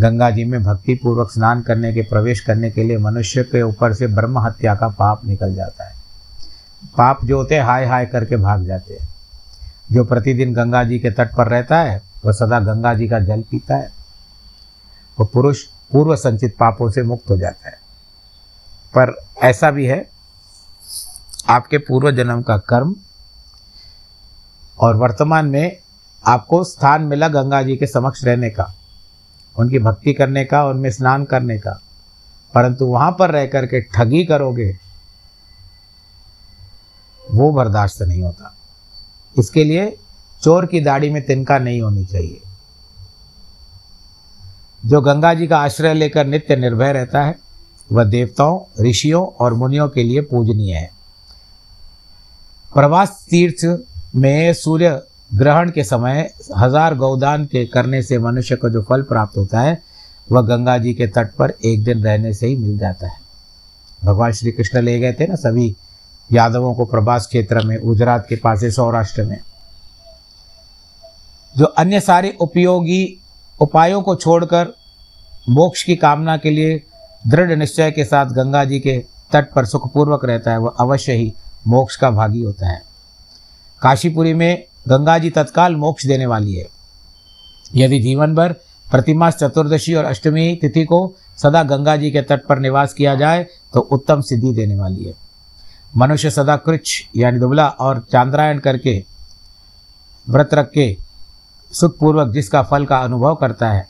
गंगा 0.00 0.30
जी 0.30 0.44
में 0.44 0.62
भक्ति 0.62 0.94
पूर्वक 0.94 1.32
स्नान 1.32 1.62
करने 1.62 1.94
के, 1.94 2.02
प्रवेश 2.02 2.40
करने 2.40 2.70
के 2.70 2.82
लिए 2.82 2.98
मनुष्य 2.98 3.42
के 3.42 3.62
ऊपर 3.62 3.94
से 3.94 4.06
ब्रह्म 4.06 4.38
हत्या 4.38 4.74
का 4.74 4.88
पाप 4.88 5.24
निकल 5.24 5.54
जाता 5.54 5.84
है। 5.84 5.94
पाप 6.84 7.24
जो 7.24 7.36
होते 7.36 7.54
हैं, 7.54 7.62
हाय 7.62 7.86
हाय 7.86 8.06
करके 8.06 8.36
भाग 8.36 8.64
जाते 8.64 8.94
हैं। 8.94 9.14
जो 9.92 10.04
प्रतिदिन 10.04 10.54
गंगा 10.54 10.84
जी 10.84 10.98
के 10.98 11.10
तट 11.10 11.34
पर 11.36 11.48
रहता 11.48 11.80
है 11.80 12.02
वह 12.24 12.32
सदा 12.32 12.60
गंगा 12.60 12.94
जी 12.94 13.08
का 13.08 13.20
जल 13.20 13.42
पीता 13.42 13.76
है। 13.76 13.92
वह 15.20 15.28
पुरुष 15.32 15.62
पूर्व 15.62 16.16
संचित 16.16 16.56
पापों 16.60 16.90
से 16.90 17.02
मुक्त 17.02 17.30
हो 17.30 17.36
जाता 17.36 17.68
है। 17.68 17.84
पर 18.98 19.26
ऐसा 19.42 19.70
भी 19.70 19.86
है, 19.86 20.10
आपके 21.48 21.78
पूर्व 21.78 22.10
जन्म 22.10 22.42
का 22.42 22.58
कर्म 22.58 22.96
और 24.78 24.96
वर्तमान 24.96 25.46
में 25.46 25.76
आपको 26.26 26.64
स्थान 26.64 27.02
मिला 27.02 27.28
गंगा 27.28 27.62
जी 27.62 27.76
के 27.76 27.86
समक्ष 27.86 28.24
रहने 28.24 28.50
का, 28.50 28.74
उनकी 29.58 29.78
भक्ति 29.78 30.12
करने 30.12 30.44
का, 30.44 30.64
उनमें 30.64 30.90
स्नान 30.90 31.24
करने 31.24 31.58
का। 31.58 31.80
परंतु 32.54 32.86
वहाँ 32.86 33.16
पर 33.18 33.30
रह 33.30 33.46
करके 33.46 33.80
ठगी 33.80 34.24
करोगे, 34.24 34.78
वो 37.30 37.50
बर्दाश्त 37.50 38.02
नहीं 38.02 38.22
होता। 38.22 38.54
इसके 39.38 39.64
लिए 39.64 39.98
चोर 40.44 40.66
की 40.66 40.80
दाढ़ी 40.80 41.10
में 41.10 41.24
तिनका 41.26 41.58
नहीं 41.58 41.80
होनी 41.80 42.04
चाहिए। 42.04 42.40
जो 44.84 45.00
गंगा 45.00 45.32
जी 45.34 45.46
का 45.46 45.58
आश्रय 45.58 45.94
लेकर 45.94 46.26
नित्य 46.26 46.56
निर्भय 46.56 46.92
रहता 46.92 47.22
है, 47.22 47.34
वह 47.92 48.04
देवताओं, 48.04 48.60
ऋषियों 48.82 49.26
और 49.40 49.54
मुनियों 49.54 49.88
के 49.88 50.02
लिए 50.02 50.20
पूजनीय 50.20 50.74
है। 50.74 50.90
प्रवास 52.74 53.26
तीर्थ 53.30 53.64
में 54.16 54.52
सूर्य 54.54 55.00
ग्रहण 55.34 55.70
के 55.70 55.84
समय 55.84 56.30
हज़ार 56.56 56.94
गौदान 56.94 57.44
के 57.44 57.64
करने 57.66 58.02
से 58.02 58.18
मनुष्य 58.18 58.56
को 58.56 58.70
जो 58.70 58.82
फल 58.82 59.02
प्राप्त 59.02 59.36
होता 59.36 59.60
है, 59.60 59.82
वह 60.28 60.42
गंगा 60.42 60.76
जी 60.78 60.94
के 60.94 61.06
तट 61.06 61.34
पर 61.34 61.52
एक 61.64 61.84
दिन 61.84 62.02
रहने 62.04 62.32
से 62.34 62.46
ही 62.46 62.56
मिल 62.56 62.78
जाता 62.78 63.06
है। 63.06 63.18
भगवान 64.04 64.32
श्री 64.32 64.52
कृष्ण 64.52 64.82
ले 64.82 64.98
गए 64.98 65.12
थे 65.12 65.26
ना 65.26 65.34
सभी 65.34 65.74
यादवों 66.30 66.74
को 66.74 66.84
प्रभास 66.84 67.26
क्षेत्र 67.26 67.64
में, 67.64 67.78
गुजरात 67.80 68.26
के 68.28 68.36
पास 68.36 68.64
सौराष्ट्र 68.64 69.24
में। 69.24 69.38
जो 71.56 71.64
अन्य 71.64 72.00
सारे 72.00 72.36
उपयोगी 72.40 73.18
उपायों 73.60 74.02
को 74.02 74.14
छोड़कर 74.14 74.72
मोक्ष 75.48 75.82
की 75.82 75.96
कामना 75.96 76.36
के 76.36 76.50
लिए 76.50 76.82
दृढ़ 77.28 77.50
निश्चय 77.50 77.90
के 77.90 78.04
साथ 78.04 78.26
गंगा 78.26 78.64
जी 78.64 78.78
के 78.80 78.98
तट 79.32 79.52
पर 79.52 79.64
सुखपूर्वक 79.64 80.24
रहता 80.24 80.52
है 80.52 80.58
वह 80.58 80.74
अवश्य 80.80 81.12
ही 81.12 81.32
मोक्ष 81.66 81.96
का 81.96 82.10
भागी 82.10 82.42
होता 82.42 82.68
है। 82.68 82.82
काशीपुरी 83.82 84.34
में 84.34 84.64
गंगा 84.88 85.18
जी 85.18 85.30
तत्काल 85.30 85.76
मोक्ष 85.76 86.06
देने 86.06 86.26
वाली 86.26 86.54
है। 86.54 86.66
यदि 87.74 88.00
जीवन 88.00 88.34
भर 88.34 88.52
प्रतिमास 88.86 89.36
चतुर्दशी 89.36 89.94
और 89.94 90.04
अष्टमी 90.04 90.54
तिथि 90.62 90.84
को 90.84 91.14
सदा 91.38 91.62
गंगा 91.62 91.96
जी 91.96 92.10
के 92.10 92.22
तट 92.22 92.46
पर 92.46 92.58
निवास 92.58 92.92
किया 92.94 93.14
जाए 93.14 93.46
तो 93.74 93.80
उत्तम 93.80 94.20
सिद्धि 94.20 94.52
देने 94.52 94.76
वाली 94.76 95.04
है। 95.04 95.14
मनुष्य 95.96 96.30
सदा 96.30 96.56
कृच 96.56 96.90
यानी 97.16 97.38
दुबला 97.38 97.66
और 97.68 98.04
चांद्रायण 98.12 98.58
करके, 98.58 99.02
व्रत 100.26 100.54
रख 100.54 100.70
के 100.70 100.96
सुखपूर्वक 101.72 102.28
जिसका 102.28 102.62
फल 102.62 102.84
का 102.86 102.98
अनुभव 102.98 103.34
करता 103.34 103.70
है, 103.70 103.86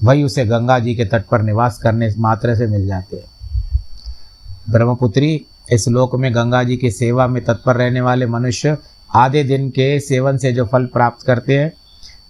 वही 0.00 0.22
उसे 0.22 0.44
गंगा 0.46 0.78
जी 0.78 0.94
के 0.94 1.04
तट 1.04 1.26
पर 1.26 1.42
निवास 1.42 1.78
करने 1.78 2.08
मात्र 2.18 2.54
से 2.56 2.66
मिल 2.66 2.86
जाते 2.86 3.16
हैं। 3.16 4.72
ब्रह्मपुत्री, 4.72 5.44
इस 5.72 5.88
लोक 5.88 6.14
में 6.14 6.34
गंगा 6.34 6.62
जी 6.62 6.76
की 6.76 6.90
सेवा 6.90 7.26
में 7.26 7.44
तत्पर 7.44 7.76
रहने 7.76 8.00
वाले 8.00 8.26
मनुष्य 8.26 8.76
आधे 9.10 9.42
दिन 9.44 9.68
के 9.70 9.98
सेवन 10.00 10.38
से 10.38 10.52
जो 10.52 10.64
फल 10.66 10.86
प्राप्त 10.86 11.26
करते 11.26 11.58
हैं, 11.58 11.72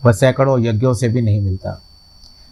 वह 0.04 0.12
सैकड़ों 0.12 0.59
यज्ञों 0.61 0.93
से 0.95 1.09
भी 1.09 1.23
नहीं 1.23 1.40
मिलता। 1.40 1.81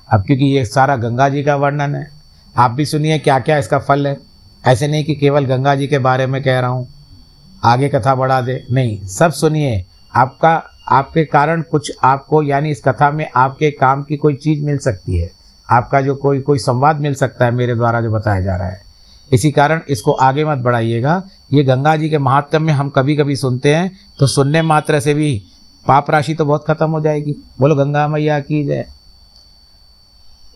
अब 0.08 0.24
क्योंकि 0.26 0.44
ये 0.46 0.64
सारा 0.64 0.96
गंगा 0.96 1.28
जी 1.28 1.42
का 1.42 1.56
वर्णन 1.56 1.94
है, 1.94 2.08
आप 2.56 2.70
भी 2.70 2.86
सुनिए 2.86 3.18
क्या 3.18 3.38
क्या 3.38 3.58
इसका 3.58 3.78
फल 3.78 4.06
है। 4.06 4.16
ऐसे 4.64 4.88
नहीं 4.88 5.04
कि 5.04 5.14
केवल 5.14 5.44
गंगा 5.46 5.74
जी 5.74 5.86
के 5.86 5.98
बारे 5.98 6.26
में 6.26 6.42
कह 6.42 6.58
रहा 6.60 6.70
हूँ, 6.70 6.88
आगे 7.64 7.88
कथा 7.88 8.14
बढ़ा 8.14 8.40
दे, 8.40 8.62
नहीं, 8.70 9.04
सब 9.06 9.32
सुनिए, 9.32 9.84
आपका 10.14 10.62
आपके 10.88 11.24
कारण 11.24 11.62
कुछ 11.62 11.92
आपको, 12.04 12.42
यानी 12.42 12.70
इस 12.70 12.82
कथा 12.84 13.10
में 13.10 13.28
आपके 13.36 13.70
काम 13.70 14.02
की 14.02 14.16
कोई 14.16 14.34
चीज़ 14.34 14.64
मिल 14.64 14.78
सकती 14.78 15.18
है। 15.18 15.30
आपका 15.70 16.00
जो 16.00 16.14
कोई 16.14 16.40
कोई 16.40 16.58
संवाद 16.58 17.00
मिल 17.00 17.14
सकता 17.14 17.44
है 17.44 17.50
मेरे 17.50 17.74
द्वारा 17.74 18.00
जो 18.00 18.10
बताया 18.10 18.40
जा 18.40 18.56
रहा 18.56 18.68
है। 18.68 18.80
इसी 19.32 19.50
कारण 19.50 19.80
इसको 19.88 20.12
आगे 20.12 20.44
मत 20.44 20.58
बढ़ाइएगा। 20.58 21.22
ये 21.52 21.64
गंगा 21.64 21.96
जी 21.96 22.08
के 22.10 22.18
महात्म 22.18 22.62
में 22.62 22.72
हम 22.72 22.88
कभी 22.88 23.16
कभी 23.16 23.36
सुनते 23.36 23.74
हैं 23.74 23.90
तो 24.18 24.26
सुनने 24.26 24.62
मात्र 24.62 25.00
से 25.00 25.14
भी 25.14 25.42
पाप 25.86 26.10
राशि 26.10 26.34
तो 26.34 26.44
बहुत 26.44 26.64
खत्म 26.66 26.90
हो 26.90 27.00
जाएगी। 27.00 27.34
बोलो, 27.60 27.74
गंगा 27.74 28.08
मैया 28.08 28.40
की 28.40 28.64
जय। 28.64 28.86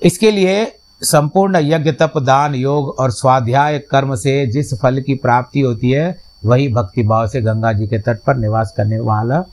इसके 0.02 0.30
लिए 0.30 0.76
संपूर्ण 1.02 1.56
यज्ञ, 1.56 1.92
तप, 1.92 2.12
दान, 2.18 2.54
योग 2.54 2.88
और 2.98 3.10
स्वाध्याय 3.10 3.78
कर्म 3.78 4.14
से 4.14 4.46
जिस 4.46 4.74
फल 4.74 5.00
की 5.00 5.14
प्राप्ति 5.14 5.60
होती 5.60 5.90
है, 5.90 6.18
वही 6.44 6.68
भक्ति 6.68 7.02
भाव 7.02 7.26
से 7.28 7.40
गंगा 7.40 7.72
जी 7.72 7.86
के 7.86 7.98
तट 7.98 8.18
पर 8.26 8.36
निवास 8.36 8.74
करने 8.76 8.98
वाला 9.00 9.44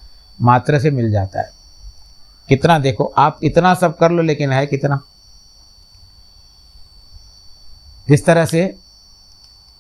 मात्र 0.44 0.80
से 0.80 0.92
मिल 0.92 1.12
जाता 1.12 1.42
है। 1.42 1.52
कितना 2.50 2.78
देखो, 2.80 3.04
आप 3.18 3.40
इतना 3.44 3.74
सब 3.74 3.98
कर 3.98 4.12
लो, 4.12 4.22
लेकिन 4.22 4.52
है 4.52 4.66
कितना? 4.66 5.00
जिस 8.10 8.26
तरह 8.26 8.46
से 8.46 8.74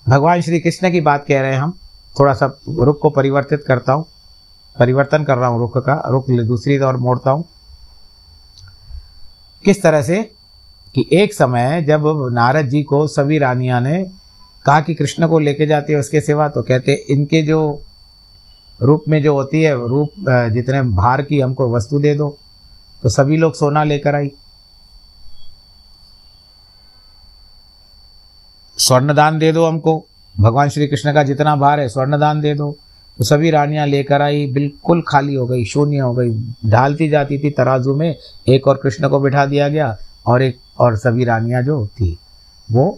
भगवान 0.05 0.41
श्री 0.41 0.59
कृष्ण 0.59 0.91
की 0.91 1.01
बात 1.01 1.25
कह 1.27 1.41
रहे 1.41 1.51
हैं 1.51 1.59
हम, 1.59 1.77
थोड़ा 2.19 2.33
सा 2.33 2.51
रुख 2.69 2.99
को 3.01 3.09
परिवर्तित 3.09 3.63
करता 3.67 3.93
हूँ, 3.93 4.05
परिवर्तन 4.79 5.23
कर 5.23 5.37
रहा 5.37 5.49
हूँ 5.49 5.59
रुख 5.59 5.77
का, 5.77 6.01
रुख 6.07 6.29
दूसरी 6.29 6.79
ओर 6.79 6.97
मोड़ता 6.97 7.31
हूँ। 7.31 7.45
किस 9.65 9.81
तरह 9.83 10.01
से 10.01 10.21
कि 10.95 11.05
एक 11.13 11.33
समय 11.33 11.81
जब 11.81 12.03
नारद 12.33 12.65
जी 12.65 12.83
को 12.83 13.07
सभी 13.07 13.37
रानियाँ 13.37 13.81
ने 13.81 14.03
कहा 14.65 14.81
कि 14.81 14.93
कृष्ण 14.93 15.27
को 15.27 15.39
लेके 15.39 15.65
जाते 15.65 15.93
है 15.93 15.99
उसके 15.99 16.21
सिवा 16.21 16.47
तो 16.49 16.61
कहते 16.61 16.93
इनके 17.09 17.41
जो 17.41 17.59
रूप 18.79 19.03
में 19.09 19.21
जो 19.23 19.33
होती 19.33 19.61
है, 19.61 19.73
रूप 19.87 20.13
जितने 20.53 20.81
भार 20.91 21.21
की 21.21 21.39
हमको 21.39 21.71
वस्तु 21.71 21.99
दे 21.99 22.13
दो 22.15 22.37
तो 23.03 23.09
सभी 23.09 23.37
लोग 23.37 23.53
सोना 23.53 23.83
लेकर 23.83 24.15
आई। 24.15 24.31
स्वर्ण 28.77 29.13
दान 29.13 29.37
दे 29.39 29.51
दो 29.51 29.65
हमको। 29.65 30.03
भगवान 30.35 30.69
श्री 30.69 30.87
कृष्ण 30.87 31.13
का 31.13 31.23
जितना 31.23 31.55
भार 31.55 31.79
है 31.79 31.87
स्वर्ण 31.89 32.19
दान 32.19 32.41
दे 32.41 32.53
दो। 32.53 32.71
तो 33.19 33.23
सभी 33.23 33.49
रानियाँ 33.51 33.85
लेकर 33.87 34.21
आई, 34.21 34.45
बिल्कुल 34.47 35.03
खाली 35.07 35.35
हो 35.35 35.45
गई, 35.47 35.65
शून्य 35.65 35.97
हो 35.97 36.13
गई। 36.13 36.29
ढालती 36.65 37.09
जाती 37.09 37.37
थी 37.39 37.49
तराजू 37.49 37.95
में, 37.95 38.15
एक 38.47 38.67
और 38.67 38.79
कृष्ण 38.83 39.09
को 39.09 39.19
बिठा 39.19 39.45
दिया 39.45 39.67
गया, 39.69 39.95
और 40.27 40.41
एक 40.41 40.59
और 40.79 40.95
सभी 40.97 41.25
रानियाँ 41.25 41.61
जो 41.63 41.85
थी, 41.89 42.17
वो 42.69 42.97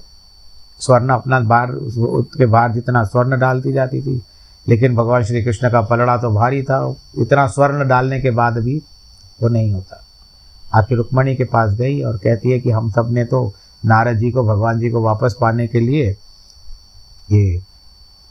स्वर्ण, 0.79 1.09
अपना 1.09 1.39
भार, 1.41 1.71
उसके 1.71 2.45
भार 2.45 2.71
जितना 2.71 3.03
स्वर्ण 3.03 3.39
डालती 3.39 3.73
जाती 3.73 4.01
थी 4.01 4.21
लेकिन 4.67 4.95
भगवान 4.95 5.23
श्री 5.23 5.43
कृष्ण 5.43 5.69
का 5.69 5.81
पलड़ा 5.81 6.17
तो 6.17 6.31
भारी 6.31 6.61
था, 6.63 6.95
इतना 7.17 7.45
स्वर्ण 7.47 7.87
डालने 7.87 8.19
के 8.21 8.31
बाद 8.31 8.57
भी 8.57 8.77
वो 9.41 9.47
नहीं 9.47 9.71
होता। 9.73 10.01
आखिर 10.73 10.97
रुक्मणी 10.97 11.35
के 11.35 11.43
पास 11.43 11.73
गई 11.73 12.01
और 12.01 12.17
कहती 12.17 12.51
है 12.51 12.59
कि 12.59 12.71
हम 12.71 12.89
सबने 12.91 13.25
तो 13.25 13.53
नारद 13.85 14.17
जी 14.17 14.31
को, 14.31 14.43
भगवान 14.43 14.79
जी 14.79 14.89
को 14.89 15.01
वापस 15.01 15.35
पाने 15.41 15.67
के 15.67 15.79
लिए 15.79 16.09
ये 17.31 17.61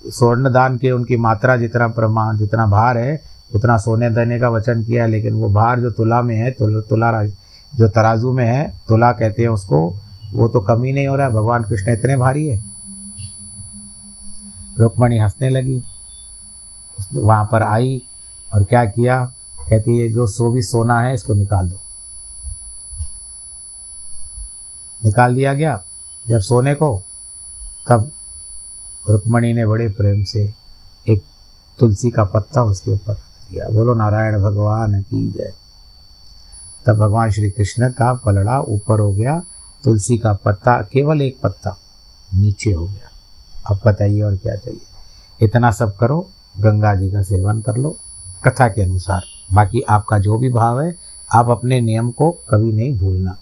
स्वर्ण 0.04 0.52
दान 0.52 0.76
के 0.78 0.90
उनकी 0.90 1.16
मात्रा 1.16 1.56
जितना 1.56 1.88
प्रमाण 1.88 2.36
जितना 2.38 2.66
भार 2.66 2.98
है, 2.98 3.20
उतना 3.54 3.76
सोने 3.76 4.10
देने 4.10 4.38
का 4.40 4.48
वचन 4.48 4.82
किया 4.84 5.06
लेकिन 5.06 5.34
वो 5.34 5.48
भार 5.48 5.80
जो 5.80 5.90
तुला 5.90 6.20
में 6.22 6.36
है, 6.36 6.50
तुला 6.50 6.80
तुला 6.80 7.24
जो 7.72 7.88
तराजू 7.88 8.32
में 8.32 8.46
है, 8.46 8.68
तुला 8.88 9.12
कहते 9.12 9.42
हैं 9.42 9.48
उसको, 9.48 9.88
वो 10.32 10.48
तो 10.48 10.60
कमी 10.60 10.92
नहीं 10.92 11.06
हो 11.06 11.16
रहा 11.16 11.28
भगवान 11.30 11.64
कृष्ण 11.64 11.92
इतने 11.92 12.16
भारी 12.16 12.46
है। 12.48 12.62
रुक्मणी 14.78 15.18
हंसने 15.18 15.48
लगी। 15.50 15.82
वहाँ 17.14 17.48
पर 17.52 17.62
आई 17.62 18.02
और 18.54 18.64
क्या 18.64 18.84
किया? 18.84 19.24
कहती 19.68 19.98
है, 19.98 20.08
जो 20.08 20.26
सो 20.26 20.50
भी 20.50 20.62
सोना 20.62 21.00
है, 21.00 21.14
इसको 21.14 21.34
निकाल 21.34 21.70
दो। 21.70 21.76
निकाल 25.04 25.34
दिया 25.34 25.54
गया। 25.54 25.84
जब 26.28 26.38
सोने 26.38 26.74
को, 26.74 27.02
तब 27.88 28.12
रुक्मणी 29.10 29.52
ने 29.52 29.66
बड़े 29.66 29.88
प्रेम 29.88 30.24
से 30.24 30.54
एक 31.08 31.24
तुलसी 31.78 32.10
का 32.10 32.24
पत्ता 32.24 32.62
उसके 32.62 32.90
ऊपर 32.90 33.14
दिया। 33.14 33.68
बोलो, 33.68 33.94
नारायण 33.94 34.42
भगवान, 34.42 35.02
की 35.02 35.30
जय। 35.30 35.52
तब 36.86 36.92
भगवान 36.92 37.30
श्री 37.30 37.50
कृष्ण 37.50 37.90
का 37.90 38.14
पलड़ा 38.14 38.60
ऊपर 38.60 39.00
हो 39.00 39.12
गया। 39.12 39.42
तुलसी 39.84 40.18
का 40.18 40.32
पत्ता, 40.32 40.82
केवल 40.82 41.22
एक 41.22 41.40
पत्ता, 41.42 41.76
नीचे 42.34 42.72
हो 42.72 42.86
गया। 42.86 43.10
अब 43.66 43.80
बताइए 43.86 44.22
और 44.22 44.36
क्या 44.36 44.56
चाहिए? 44.56 44.80
इतना 45.40 45.70
सब 45.70 45.96
करो 45.96 46.30
गंगा 46.60 46.94
जी 46.94 47.10
का 47.10 47.22
सेवन 47.22 47.60
कर 47.60 47.76
लो, 47.76 47.96
कथा 48.44 48.68
के 48.68 48.82
अनुसार। 48.82 49.22
बाकी 49.52 49.80
आपका 49.80 50.18
जो 50.18 50.38
भी 50.38 50.50
भाव 50.50 50.80
है, 50.80 50.96
आप 51.34 51.50
अपने 51.50 51.80
नियम 51.80 52.10
को 52.10 52.30
कभी 52.30 52.72
नहीं 52.72 52.98
भूलना। 52.98 53.36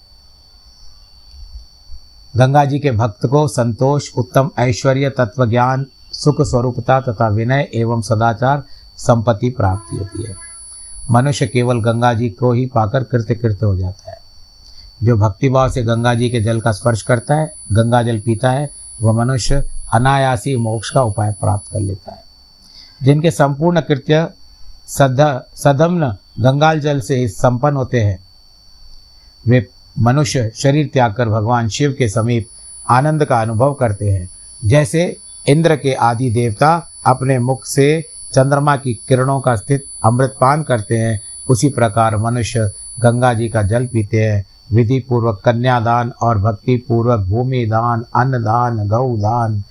गंगा 2.37 2.65
जी 2.65 2.79
के 2.79 2.91
भक्त 2.91 3.27
को 3.27 3.49
संतोष, 3.49 4.11
उत्तम 4.17 4.51
ऐश्वर्य 4.59 5.11
तत्व 5.11 5.47
ज्ञान 5.47 5.87
सुख 6.13 6.35
स्वरूपता 6.41 7.01
तथा 7.01 7.29
विनय 7.29 7.71
एवं 7.75 8.03
सदाचार 8.03 8.63
संपत्ति 8.97 9.51
प्राप्ति 9.51 9.97
होती 9.97 10.25
है। 10.25 10.35
मनुष्य 11.11 11.47
केवल 11.47 11.81
गंगा 11.81 12.15
जी 12.15 12.31
को 12.31 12.53
ही 12.53 12.67
पाकर 12.67 13.05
कृत्य 13.05 13.35
कृत्य 13.35 13.67
हो 13.67 13.77
जाता 13.77 14.11
है। 14.11 14.19
जो 15.03 15.17
भक्तिभाव 15.17 15.71
से 15.71 15.83
गंगा 15.83 16.15
जी 16.15 16.31
के 16.31 16.41
जल 16.41 16.61
का 16.61 16.73
स्पर्श 16.73 17.03
करता 17.03 17.35
है, 17.35 17.55
गंगा 17.73 18.03
जल 18.03 18.19
पीता 18.19 18.51
है, 18.51 18.71
वह 19.03 19.13
मनुष्य 19.13 19.65
अनायासी 19.95 20.57
मोक्ष 20.57 20.91
का 20.91 21.03
उपाय 21.03 21.33
प्राप्त 21.33 21.73
कर 21.73 21.81
लेता 21.81 22.13
है। 22.13 22.32
जिनके 23.03 23.31
संपूर्ण 23.31 23.81
कृत्य 23.81 24.29
सद, 24.87 25.43
सदम्न 25.55 26.17
गंगाल 26.41 26.81
जल 26.81 27.01
से 27.01 27.29
संपन्न 27.29 27.77
होते 27.77 28.01
हैं। 28.01 28.19
वे 29.49 29.67
मनुष्य 29.99 30.51
शरीर 30.55 30.91
त्याग 30.93 31.13
कर 31.13 31.29
भगवान 31.29 31.69
शिव 31.69 31.95
के 31.99 32.09
समीप 32.09 32.49
आनंद 32.89 33.25
का 33.25 33.41
अनुभव 33.41 33.75
करते 33.75 34.11
हैं। 34.11 34.31
जैसे 34.65 35.17
इंद्र 35.49 35.77
के 35.77 35.95
आदि 35.95 36.31
देवता 36.31 36.91
अपने 37.07 37.39
मुख 37.39 37.67
से 37.67 38.05
चंद्रमा 38.33 38.77
की 38.77 38.95
किरणों 38.95 39.41
का 39.41 39.57
स्थित 39.57 39.85
अमृतपान 40.05 40.63
करते 40.63 40.99
हैं, 40.99 41.21
उसी 41.49 41.69
प्रकार 41.69 42.17
मनुष्य 42.17 42.73
गंगा 43.01 43.35
जी 43.35 43.49
का 43.49 43.63
जल 43.63 43.87
पीते 43.87 44.25
हैं। 44.25 44.45
विधि 44.73 44.99
पूर्वक 45.09 45.43
कन्यादान 45.45 46.13
और 46.23 46.39
भक्ति 46.39 46.77
पूर्वक 46.89 47.21
भूमि 47.21 47.67
दान 47.67 48.05
अन्नदान, 48.17 48.89
गौदान 48.89 49.63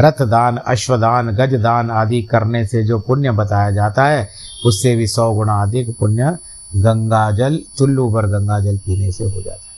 स्वर्णदान 0.00 0.56
रथदान, 0.56 0.56
अश्वदान, 0.56 1.30
गजदान 1.30 1.90
आदि 1.90 2.22
करने 2.22 2.66
से 2.66 2.82
जो 2.84 2.98
पुण्य 2.98 3.30
बताया 3.30 3.70
जाता 3.70 4.04
है, 4.04 4.28
उससे 4.66 4.96
भी 4.96 5.06
सौ 5.06 5.32
गुणा 5.32 5.62
अधिक 5.62 5.96
पुण्य 5.98 6.38
गंगा 6.76 7.30
जल 7.30 7.58
चुल्लू 7.78 8.12
पर 8.12 8.26
गंगा 8.26 8.60
जल 8.60 8.78
पीने 8.78 9.12
से 9.12 9.24
हो 9.24 9.42
जाता 9.42 9.52
है। 9.52 9.68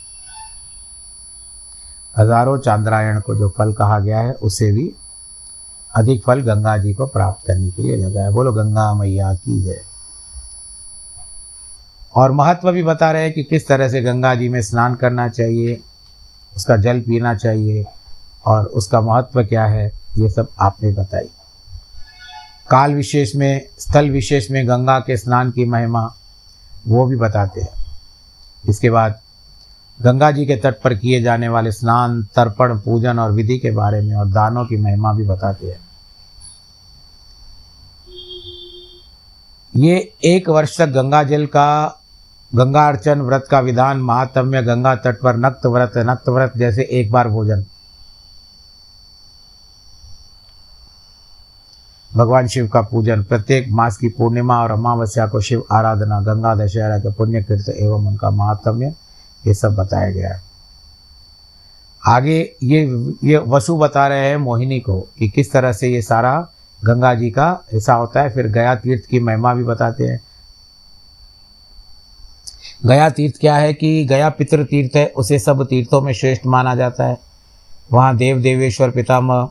हज़ारों 2.18 2.58
चांद्रायण 2.58 3.20
को 3.20 3.34
जो 3.34 3.48
फल 3.48 3.72
कहा 3.72 3.98
गया 3.98 4.20
है 4.20 4.32
उससे 4.32 4.72
भी 4.72 4.94
अधिक 5.96 6.22
फल 6.24 6.40
गंगा 6.40 6.78
जी 6.78 6.94
को 6.94 7.06
प्राप्त 7.06 7.46
करने 7.46 7.70
के 7.70 7.82
लिए 7.82 7.96
लगा 7.96 8.20
है। 8.20 8.32
बोलो, 8.32 8.52
गंगा 8.52 8.94
मैया 8.94 9.34
की 9.34 9.62
जय। 9.62 9.80
और 12.14 12.32
महत्व 12.32 12.72
भी 12.72 12.82
बता 12.82 13.12
रहे 13.12 13.22
हैं 13.22 13.32
कि 13.32 13.42
किस 13.42 13.68
तरह 13.68 13.88
से 13.88 14.00
गंगा 14.02 14.34
जी 14.34 14.48
में 14.48 14.62
स्नान 14.62 14.94
करना 14.94 15.28
चाहिए, 15.28 15.80
उसका 16.56 16.76
जल 16.76 17.00
पीना 17.00 17.34
चाहिए 17.34 17.84
और 18.46 18.64
उसका 18.64 19.00
महत्व 19.00 19.44
क्या 19.44 19.64
है, 19.64 19.92
ये 20.18 20.30
सब 20.30 20.48
आपने 20.60 20.92
बताई। 20.92 21.28
काल 22.70 22.94
विशेष 22.94 23.34
में, 23.36 23.66
स्थल 23.78 24.10
विशेष 24.10 24.50
में 24.50 24.68
गंगा 24.68 24.98
के 24.98 25.16
स्नान 25.16 25.50
की 25.50 25.64
महिमा, 25.64 26.14
वो 26.86 27.06
भी 27.06 27.16
बताते 27.16 27.60
हैं। 27.60 27.74
इसके 28.68 28.90
बाद 28.90 29.20
गंगा 30.02 30.30
जी 30.30 30.46
के 30.46 30.56
तट 30.56 30.80
पर 30.82 30.94
किए 30.94 31.22
जाने 31.22 31.48
वाले 31.48 31.72
स्नान, 31.72 32.22
तर्पण, 32.22 32.78
पूजन 32.78 33.18
और 33.18 33.32
विधि 33.32 33.58
के 33.58 33.70
बारे 33.70 34.00
में 34.00 34.14
और 34.16 34.26
दानों 34.26 34.64
की 34.64 34.76
महिमा 34.76 35.12
भी 35.12 35.24
बताते 35.24 35.66
हैं। 35.66 35.80
ये 39.76 40.14
एक 40.24 40.48
वर्ष 40.48 40.78
तक 40.78 40.86
गंगा 40.86 41.22
जल 41.22 41.46
का, 41.46 42.00
गंगा 42.54 42.88
अर्चन, 42.88 43.20
व्रत 43.20 43.46
का 43.50 43.60
विधान, 43.60 43.98
महात्म्य 43.98 44.62
गंगा 44.62 44.94
तट 44.94 45.20
पर 45.20 45.36
नक्त 45.36 45.66
व्रत 45.66 45.92
नक्त 45.96 46.28
व्रत 46.28 46.52
जैसे 46.56 46.82
एक 46.82 47.12
बार 47.12 47.28
भोजन। 47.28 47.64
भगवान 52.16 52.46
शिव 52.46 52.68
का 52.68 52.80
पूजन, 52.82 53.22
प्रत्येक 53.22 53.68
मास 53.70 53.96
की 53.96 54.08
पूर्णिमा 54.08 54.62
और 54.62 54.70
अमावस्या 54.70 55.26
को 55.26 55.40
शिव 55.40 55.64
आराधना 55.72 56.20
गंगा 56.20 56.54
दशहरा 56.54 56.98
के 56.98 57.12
पुण्य 57.12 57.42
कृत 57.42 57.68
एवं 57.68 58.06
उनका 58.06 58.30
महात्म्य, 58.30 58.94
ये 59.46 59.54
सब 59.54 59.74
बताया 59.74 60.10
गया 60.10 60.34
है। 60.34 60.42
आगे 62.06 62.56
ये 62.62 62.80
ये 63.24 63.38
वसु 63.38 63.76
बता 63.76 64.06
रहे 64.08 64.28
हैं 64.28 64.36
मोहिनी 64.36 64.80
को 64.80 65.00
कि 65.00 65.28
किस 65.28 65.52
तरह 65.52 65.72
से 65.72 65.88
ये 65.88 66.02
सारा 66.02 66.48
गंगा 66.84 67.14
जी 67.14 67.30
का 67.30 67.64
हिस्सा 67.72 67.94
होता 67.94 68.22
है। 68.22 68.30
फिर 68.30 68.46
गया 68.46 68.74
तीर्थ 68.74 69.02
की 69.06 69.20
महिमा 69.20 69.54
भी 69.54 69.64
बताते 69.64 70.04
हैं। 70.04 70.20
गया 72.86 73.08
तीर्थ 73.10 73.34
क्या 73.40 73.56
है 73.56 73.74
कि 73.74 74.04
गया 74.04 74.28
पितृ 74.28 74.64
तीर्थ 74.64 74.96
है, 74.96 75.06
उसे 75.06 75.38
सब 75.38 75.66
तीर्थों 75.66 76.00
में 76.00 76.12
श्रेष्ठ 76.12 76.46
माना 76.46 76.74
जाता 76.74 77.04
है। 77.04 77.18
वहाँ 77.92 78.16
देव 78.16 78.40
देवेश्वर 78.40 78.90
पितामह 78.90 79.48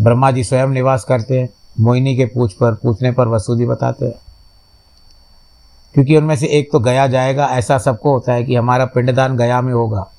ब्रह्मा 0.00 0.30
जी 0.30 0.44
स्वयं 0.44 0.68
निवास 0.68 1.04
करते 1.04 1.40
हैं, 1.40 1.48
मोहिनी 1.80 2.16
के 2.16 2.24
पूछ 2.24 2.52
पर, 2.52 2.74
पूछने 2.74 3.12
पर 3.12 3.28
वसु 3.28 3.56
जी 3.56 3.66
बताते 3.66 4.04
हैं। 4.04 4.14
क्योंकि 5.94 6.16
उनमें 6.16 6.36
से 6.36 6.46
एक 6.46 6.72
तो 6.72 6.80
गया 6.80 7.06
जाएगा, 7.06 7.46
ऐसा 7.46 7.78
सबको 7.78 8.12
होता 8.12 8.32
है 8.32 8.44
कि 8.44 8.56
हमारा 8.56 8.86
पिंडदान 8.86 9.36
गया 9.36 9.60
में 9.60 9.72
होगा। 9.72 10.10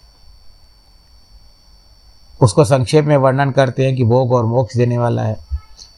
उसको 2.42 2.66
संक्षेप 2.66 3.06
में 3.06 3.18
वर्णन 3.18 3.52
करते 3.52 3.86
हैं 3.86 3.96
कि 3.96 4.04
भोग 4.04 4.34
और 4.34 4.46
मोक्ष 4.46 4.78
देने 4.78 4.98
वाला 4.98 5.22
है। 5.22 5.38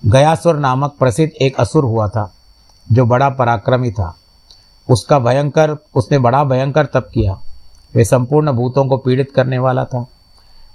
गयासुर 0.05 0.55
नामक 0.55 0.95
प्रसिद्ध 0.99 1.33
एक 1.33 1.55
असुर 1.59 1.83
हुआ 1.83 2.07
था, 2.07 2.33
जो 2.91 3.05
बड़ा 3.05 3.29
पराक्रमी 3.29 3.91
था। 3.91 4.15
उसका 4.89 5.19
भयंकर, 5.19 5.77
उसने 5.95 6.19
बड़ा 6.19 6.43
भयंकर 6.43 6.85
तप 6.85 7.09
किया। 7.13 7.39
वे 7.95 8.05
संपूर्ण 8.05 8.51
भूतों 8.51 8.85
को 8.85 8.97
पीड़ित 8.97 9.31
करने 9.35 9.57
वाला 9.57 9.85
था। 9.85 10.07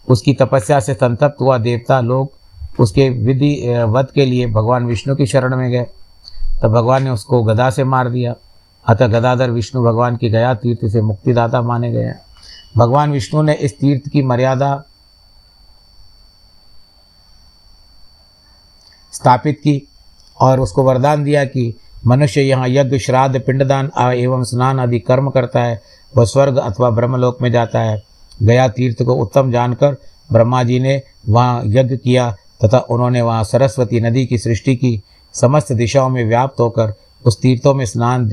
उसकी 0.09 0.35
तपस्या 0.35 0.81
से 0.81 0.95
संतप्त 0.95 1.37
हुआ 1.41 1.59
देवता 1.59 2.01
लोग 2.01 2.44
उसके 2.81 3.09
विधि 3.11 3.53
वध 3.89 4.07
के 4.15 4.25
लिए 4.25 4.47
भगवान 4.47 4.87
विष्णु 4.87 5.15
की 5.17 5.27
शरण 5.27 5.57
में 5.57 5.71
गए। 5.71 5.87
तब 6.63 6.73
भगवान 6.73 7.03
ने 7.03 7.11
उसको 7.11 7.43
गदा 7.43 7.71
से 7.71 7.85
मार 7.85 8.09
दिया। 8.09 8.35
अतः 8.87 9.07
गदाधर 9.07 9.51
विष्णु 9.51 9.83
भगवान 9.85 10.17
की 10.17 10.31
गया 10.31 10.55
तीर्थ 10.55 10.87
से 10.93 11.03
मुक्तिदाता 11.03 11.63
माने 11.63 11.93
गए 11.93 12.03
हैं। 12.03 12.21
भगवान 12.77 13.13
विष्णु 13.13 13.43
ने 13.43 13.55
इस 13.55 13.79
तीर्थ 13.79 14.09
की 14.09 14.23
मर्यादा 14.23 14.83
स्थापित 19.13 19.59
की 19.59 19.83
और 20.41 20.61
उसको 20.61 20.83
वरदान 20.83 21.25
दिया 21.25 21.45
कि 21.45 21.75
मनुष्य 22.07 22.41
यहाँ 22.41 22.69
यज्ञ, 22.69 22.99
श्राद्ध, 22.99 23.41
पिंडदान 23.41 23.91
एवं 23.99 24.43
स्नान 24.45 24.81
आदि 24.81 24.99
कर्म 24.99 25.31
करता 25.31 25.63
है, 25.63 25.81
वह 26.17 26.25
स्वर्ग 26.25 26.57
अथवा 26.57 26.91
ब्रह्मलोक 26.91 27.43
में 27.43 27.51
जाता 27.53 27.81
है। 27.81 28.03
गया 28.43 28.69
तीर्थ 28.69 29.03
को 29.03 29.15
उत्तम 29.15 29.51
जानकर 29.53 29.97
ब्रह्मा 30.33 30.63
जी 30.63 30.81
ने 30.81 31.03
वहाँ 31.29 31.63
यज्ञ 31.65 31.97
किया। 31.97 32.35
तथा 32.61 32.79
उन्होंने 32.79 33.23
वहाँ 33.23 33.45
सरस्वती 33.45 34.01
नदी 34.01 34.27
की 34.27 34.39
सृष्टि 34.39 34.77
की, 34.77 35.03
समस्त 35.35 35.73
दिशाओं 35.73 36.09
में 36.09 36.25
व्याप्त 36.25 36.61
होकर 36.61 36.95
उस 37.25 37.41
तीर्थों 37.43 37.75
में 37.75 37.85
स्नान 37.87 38.29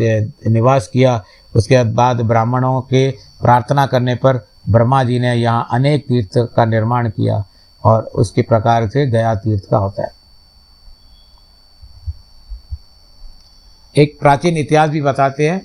निवास 0.47 0.87
किया। 0.87 1.23
उसके 1.55 1.83
बाद 1.83 2.21
ब्राह्मणों 2.21 2.81
के 2.81 3.09
प्रार्थना 3.11 3.85
करने 3.85 4.15
पर 4.15 4.47
ब्रह्मा 4.69 5.03
जी 5.03 5.19
ने 5.19 5.33
यहाँ 5.35 5.67
अनेक 5.71 6.05
तीर्थ 6.07 6.37
का 6.55 6.65
निर्माण 6.65 7.09
किया 7.09 7.43
और 7.83 8.03
उसके 8.03 8.41
प्रकार 8.41 8.89
से 8.89 9.05
गया 9.07 9.35
तीर्थ 9.35 9.63
का 9.71 9.77
होता 9.77 10.03
है। 10.03 10.11
एक 13.95 14.17
प्राचीन 14.19 14.57
इतिहास 14.57 14.89
भी 14.89 15.01
बताते 15.01 15.49
हैं। 15.49 15.61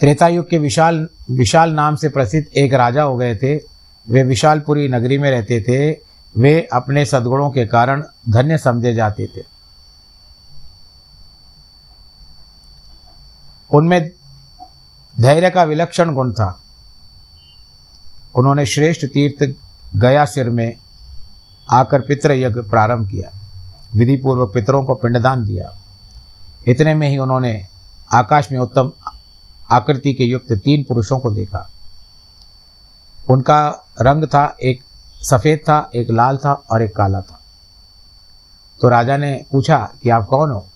त्रेतायुग 0.00 0.48
के 0.50 0.58
विशाल 0.58 1.08
विशाल 1.30 1.70
नाम 1.70 1.96
से 1.96 2.08
प्रसिद्ध 2.08 2.46
एक 2.56 2.74
राजा 2.74 3.02
हो 3.02 3.16
गए 3.16 3.34
थे। 3.36 3.77
वे 4.08 4.22
विशालपुरी 4.22 4.88
नगरी 4.88 5.18
में 5.18 5.30
रहते 5.30 5.60
थे, 5.60 5.98
वे 6.36 6.68
अपने 6.72 7.04
सद्गुणों 7.04 7.50
के 7.50 7.66
कारण 7.66 8.04
धन्य 8.28 8.58
समझे 8.58 8.94
जाते 8.94 9.26
थे। 9.26 9.42
उनमें 13.70 14.10
धैर्य 15.20 15.50
का 15.50 15.64
विलक्षण 15.64 16.14
गुण 16.14 16.32
था। 16.32 16.62
उन्होंने 18.34 18.66
श्रेष्ठ 18.66 19.06
तीर्थ 19.06 19.54
गया 19.96 20.24
सिर 20.24 20.50
में 20.50 20.76
आकर 21.70 22.00
पितृ 22.00 22.32
यज्ञ 22.32 22.60
प्रारंभ 22.60 23.10
किया। 23.10 23.38
विधि 23.94 24.16
पूर्वक 24.16 24.54
पितरों 24.54 24.84
को 24.84 24.94
पिंडदान 24.94 25.44
दिया। 25.44 25.78
इतने 26.68 26.94
में 26.94 27.08
ही 27.08 27.18
उन्होंने 27.18 27.66
आकाश 28.12 28.52
में 28.52 28.58
उत्तम 28.58 28.92
आकृति 29.70 30.14
के 30.14 30.24
युक्त 30.24 30.52
तीन 30.52 30.84
पुरुषों 30.84 31.18
को 31.18 31.30
देखा। 31.30 31.70
उनका 33.30 33.86
रंग 34.00 34.24
था, 34.24 34.56
एक 34.62 34.84
सफ़ेद 35.22 35.58
था, 35.58 35.90
एक 35.94 36.10
लाल 36.10 36.36
था 36.36 36.52
और 36.52 36.82
एक 36.82 36.96
काला 36.96 37.20
था। 37.20 37.40
तो 38.80 38.88
राजा 38.88 39.16
ने 39.16 39.44
पूछा 39.52 39.92
कि 40.02 40.10
आप 40.10 40.26
कौन 40.26 40.50
हो? 40.50 40.66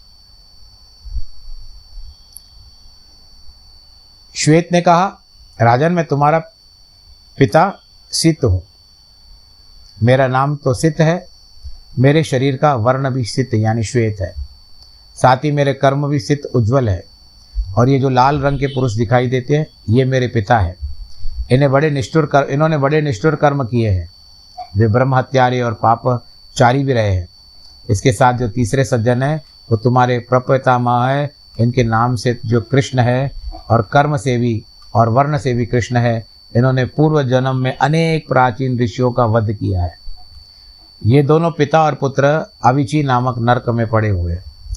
श्वेत 4.37 4.69
ने 4.73 4.81
कहा, 4.81 5.21
राजन, 5.61 5.93
मैं 5.93 6.05
तुम्हारा 6.05 6.39
पिता 7.39 7.79
सिद्ध 8.11 8.45
हूँ। 8.45 8.63
मेरा 10.03 10.27
नाम 10.27 10.57
तो 10.57 10.75
सिद्ध 10.75 11.03
है, 11.03 11.29
मेरे 11.99 12.25
शरीर 12.25 12.57
का 12.57 12.75
वर्ण 12.75 13.11
भी 13.11 13.25
सिद्ध, 13.25 13.55
यानी 13.55 13.83
श्वेत 13.83 14.17
है। 14.21 14.35
साथ 15.17 15.37
ही 15.37 15.53
मेरे 15.53 15.75
कर्म 15.75 16.09
भी 16.09 16.21
सिद्ध, 16.21 16.45
उज्जवल 16.45 16.89
है। 16.89 17.05
और 17.77 17.89
ये 17.89 17.99
जो 17.99 18.09
लाल 18.09 18.41
रंग 18.41 18.59
के 18.59 18.67
पुरुष 18.67 18.95
दिखाई 18.95 19.27
देते 19.27 19.57
हैं, 19.57 19.67
ये 19.89 20.05
मेरे 20.05 20.29
पिता 20.29 20.59
है। 20.59 20.92
इन्हें 21.51 21.71
बड़े 21.73 21.91
निष्ठुर 21.91 22.27
कर, 22.27 22.43
इन्होंने 22.43 22.79
बड़े 22.79 23.01
निष्ठुर 23.03 23.35
कर्म 23.35 23.65
किए 23.65 23.91
हैं। 23.91 24.09
वे 24.77 24.89
ब्रह्म 24.89 25.15
हत्यारे 25.15 25.61
और 25.61 25.73
पाप 25.73 26.25
चारी 26.57 26.85
भी 26.85 26.93
रहे 26.93 27.15
हैं। 27.15 27.29
इसके 27.91 28.13
साथ 28.13 28.35
जो 28.35 28.49
तीसरे 28.49 28.85
सज्जन 28.85 29.23
हैं, 29.23 29.43
वो 29.71 29.77
तुम्हारे 29.77 30.19
प्रपितामह 30.19 31.07
है। 31.07 31.31
इनके 31.61 31.85
नाम 31.85 32.17
से 32.17 32.41
जो 32.47 32.61
कृष्ण 32.61 32.99
है 32.99 33.33
और 33.71 33.89
कर्म 33.93 34.17
से 34.17 34.39
भी 34.39 34.65
और 34.95 35.09
वर्ण 35.09 35.39
से 35.39 35.55
भी 35.55 35.67
कृष्ण 35.67 35.97
है, 35.97 36.27
इन्होंने 36.57 36.85
पूर्व 36.85 37.23
जन्म 37.23 37.57
में 37.57 37.77
अनेक 37.77 38.29
प्राचीन 38.29 38.79
ऋषियों 38.81 39.13
का 39.13 39.25
वध 39.25 39.53
किया 39.53 39.83
है। 39.83 39.99
ये 41.07 41.23
दोनों 41.23 41.51
पिता 41.51 41.83
और 41.83 41.95
पुत्र 41.95 42.25
अविची 42.65 43.03
नामक 43.03 43.39
नरक 43.39 43.69
में 43.69 43.87
पड़े 43.87 44.09
हुए 44.09 44.35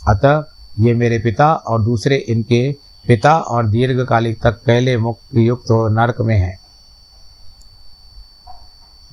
अतः 0.08 0.44
ये 0.80 0.94
मेरे 0.94 1.20
पिता 1.20 1.54
और 1.54 1.82
दूसरे 1.82 2.16
इनके 2.16 2.76
पिता 3.08 3.38
और 3.38 3.68
दीर्घकालिक 3.68 4.42
तक 4.42 4.62
कैले 4.66 4.98
मुक्त 4.98 5.36
युक्त 5.36 5.72
हो 5.72 5.88
नरक 5.90 6.22
में 6.22 6.38
है। 6.38 6.58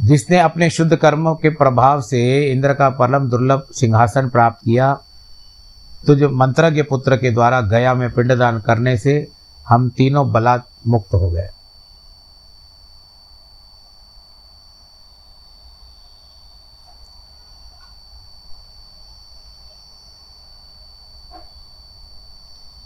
जिसने 0.01 0.39
अपने 0.39 0.71
शुद्ध 0.71 0.97
कर्मों 0.97 1.35
के 1.35 1.51
प्रभाव 1.51 2.01
से 2.01 2.21
इंद्र 2.53 2.75
का 2.75 2.89
परम 2.91 3.29
दुर्लभ 3.29 3.67
सिंहासन 3.73 4.29
प्राप्त 4.29 4.65
किया 4.65 4.93
तो 6.07 6.15
जो 6.15 6.31
मंत्रज्ञ 6.31 6.83
पुत्र 6.83 7.17
के 7.17 7.31
द्वारा 7.31 7.61
गया 7.61 7.95
में 7.95 8.11
पिंडदान 8.11 8.59
करने 8.61 8.97
से 8.97 9.15
हम 9.69 9.89
तीनों 9.91 10.31
बलात् 10.33 10.65
मुक्त 10.87 11.15
हो 11.15 11.31
गए। 11.31 11.49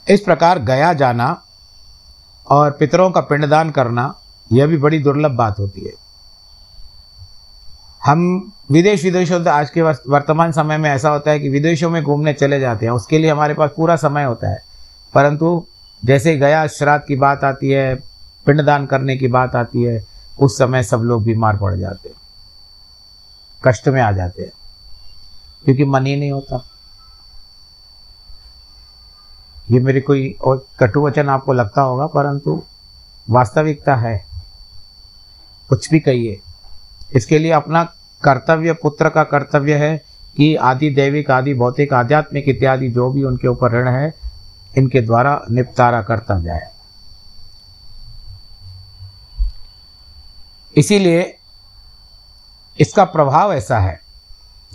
इस 0.08 0.20
प्रकार 0.20 0.58
गया 0.58 0.92
जाना 0.92 1.42
और 2.46 2.70
पितरों 2.70 3.10
का 3.10 3.20
पिंडदान 3.20 3.70
करना, 3.70 4.14
यह 4.52 4.66
भी 4.66 4.76
बड़ी 4.76 4.98
दुर्लभ 4.98 5.30
बात 5.30 5.58
होती 5.58 5.84
है। 5.84 5.92
हम 8.04 8.52
विदेश 8.70 9.04
विदेशों 9.04 9.42
से 9.44 9.50
आज 9.50 9.70
के 9.70 9.82
वर्तमान 9.82 10.52
समय 10.52 10.78
में 10.78 10.90
ऐसा 10.90 11.08
होता 11.08 11.30
है 11.30 11.40
कि 11.40 11.48
विदेशों 11.48 11.90
में 11.90 12.02
घूमने 12.02 12.32
चले 12.32 12.60
जाते 12.60 12.86
हैं, 12.86 12.92
उसके 12.92 13.18
लिए 13.18 13.30
हमारे 13.30 13.54
पास 13.54 13.70
पूरा 13.76 13.96
समय 13.96 14.24
होता 14.24 14.50
है। 14.50 14.62
परंतु 15.14 15.66
जैसे 16.04 16.36
गया, 16.36 16.66
श्राद्ध 16.66 17.04
की 17.04 17.16
बात 17.16 17.44
आती 17.44 17.70
है, 17.70 17.94
पिंडदान 18.46 18.86
करने 18.86 19.16
की 19.16 19.28
बात 19.28 19.56
आती 19.56 19.82
है, 19.82 20.04
उस 20.38 20.58
समय 20.58 20.82
सब 20.82 21.00
लोग 21.00 21.24
बीमार 21.24 21.56
पड़ 21.56 21.74
जाते 21.74 22.08
हैं, 22.08 22.16
कष्ट 23.64 23.88
में 23.88 24.00
आ 24.02 24.12
जाते 24.12 24.42
हैं, 24.42 24.52
क्योंकि 25.64 25.84
मन 25.84 26.06
ही 26.06 26.16
नहीं 26.16 26.32
होता। 26.32 26.64
ये 29.70 29.80
मेरी 29.80 30.00
कोई 30.00 30.36
और 30.44 30.66
कटु 30.80 31.00
वचन 31.00 31.28
आपको 31.28 31.52
लगता 31.52 31.82
होगा, 31.82 32.06
परंतु 32.06 32.62
वास्तविकता 33.30 33.96
है। 33.96 34.26
कुछ 35.68 35.90
भी 35.90 36.00
कहिए। 36.00 36.40
इसके 37.12 37.38
लिए 37.38 37.50
अपना 37.50 37.84
कर्तव्य, 38.22 38.72
पुत्र 38.72 39.08
का 39.08 39.24
कर्तव्य 39.24 39.74
है 39.74 40.02
कि 40.36 40.56
आदि 40.56 40.90
दैविक, 40.90 41.30
आदि 41.30 41.54
भौतिक, 41.54 41.92
आध्यात्मिक 41.92 42.44
इत्यादि 42.48 42.88
जो 42.88 43.10
भी 43.10 43.24
उनके 43.24 43.48
ऊपर 43.48 43.72
ऋण 43.72 43.88
है, 43.88 44.14
इनके 44.78 45.00
द्वारा 45.00 45.42
निपटारा 45.50 46.02
करता 46.02 46.40
जाए। 46.40 46.70
इसीलिए 50.76 51.38
इसका 52.80 53.04
प्रभाव 53.04 53.52
ऐसा 53.52 53.78
है। 53.78 54.00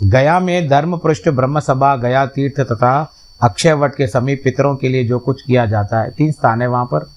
गया 0.02 0.40
में 0.40 0.68
धर्म 0.68 0.98
पृष्ठ 0.98 1.28
ब्रह्म 1.28 1.60
सभा 1.60 1.96
गया 1.96 2.26
तीर्थ 2.26 2.60
तथा 2.60 3.12
अक्षय 3.42 3.72
वट 3.72 3.94
के 3.94 4.06
समीप 4.06 4.40
पितरों 4.44 4.76
के 4.76 4.88
लिए 4.88 5.04
जो 5.04 5.18
कुछ 5.18 5.42
किया 5.42 5.66
जाता 5.66 6.00
है, 6.00 6.10
तीन 6.10 6.32
स्थान 6.32 6.62
है 6.62 6.68
वहाँ 6.68 6.84
पर। 6.84 7.10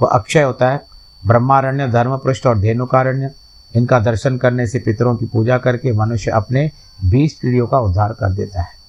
वह 0.00 0.08
अक्षय 0.08 0.42
होता 0.42 0.70
है, 0.70 0.80
ब्रह्मारण्य, 1.26 1.88
धर्मपृष्ठ 1.88 2.46
और 2.46 2.58
धेनुकारण्य। 2.58 3.30
इनका 3.76 3.98
दर्शन 3.98 4.36
करने 4.36 4.66
से 4.66 4.78
पितरों 4.78 5.16
की 5.16 5.26
पूजा 5.26 5.58
करके 5.58 5.92
मनुष्य 5.92 6.30
अपने 6.30 6.70
बीस 7.04 7.34
पीढ़ियों 7.34 7.66
का 7.66 7.78
उद्धार 7.78 8.12
कर 8.12 8.32
देता 8.32 8.62
है। 8.62 8.80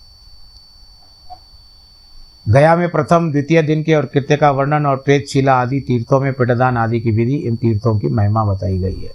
गया 2.50 2.76
में 2.76 2.90
प्रथम, 2.90 3.32
द्वितीय 3.32 3.62
दिन 3.62 3.84
के 3.84 3.94
और 3.96 4.06
कृत्य 4.06 4.38
का 4.38 4.52
वर्णन 4.52 4.86
और 4.86 4.96
प्रेतशिला 4.96 5.54
आदि 5.54 5.80
तीर्थों 5.80 6.20
में 6.20 6.34
पिंडदान 6.34 6.78
आदि 6.78 7.00
की 7.00 7.12
विधि 7.12 7.36
इन 7.36 7.56
तीर्थों 7.56 8.00
की 8.00 8.08
महिमा 8.08 8.46
बताई 8.46 8.78
गई 8.78 9.02
है। 9.02 9.12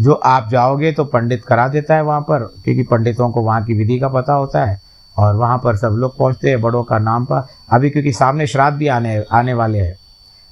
जो 0.00 0.12
आप 0.12 0.48
जाओगे 0.48 0.92
तो 0.92 1.04
पंडित 1.04 1.44
करा 1.44 1.68
देता 1.68 1.94
है 1.94 2.02
वहाँ 2.02 2.20
पर, 2.20 2.38
क्योंकि 2.64 2.82
पंडितों 2.82 3.30
को 3.30 3.40
वहाँ 3.40 3.64
की 3.64 3.74
विधि 3.74 3.98
का 3.98 4.08
पता 4.08 4.32
होता 4.32 4.64
है। 4.64 4.85
और 5.18 5.34
वहाँ 5.36 5.58
पर 5.58 5.76
सब 5.76 5.96
लोग 5.98 6.16
पहुँचते 6.18 6.48
हैं 6.48 6.60
बड़ों 6.60 6.82
का 6.84 6.98
नाम 6.98 7.24
पर। 7.24 7.46
अभी 7.72 7.90
क्योंकि 7.90 8.12
सामने 8.12 8.46
श्राद्ध 8.46 8.76
भी 8.78 8.88
आने 8.88 9.22
आने 9.32 9.54
वाले 9.54 9.78
हैं। 9.78 9.96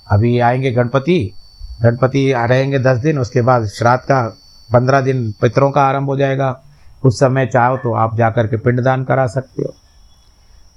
अभी 0.06 0.38
आएँगे 0.40 0.70
गणपति 0.70 1.34
गणपति 1.82 2.32
रहेंगे 2.32 2.78
दस 2.78 2.98
दिन, 2.98 3.18
उसके 3.18 3.42
बाद 3.42 3.66
श्राद्ध 3.66 4.02
का 4.04 4.22
पंद्रह 4.70 5.00
दिन 5.00 5.30
पितरों 5.40 5.70
का 5.70 5.82
आरंभ 5.82 6.08
हो 6.08 6.16
जाएगा। 6.16 6.60
उस 7.04 7.18
समय 7.20 7.46
चाहो 7.46 7.76
तो 7.76 7.94
आप 7.94 8.16
जा 8.16 8.30
कर 8.30 8.46
के 8.46 8.56
पिंडदान 8.56 9.04
करा 9.04 9.26
सकते 9.26 9.62
हो। 9.62 9.74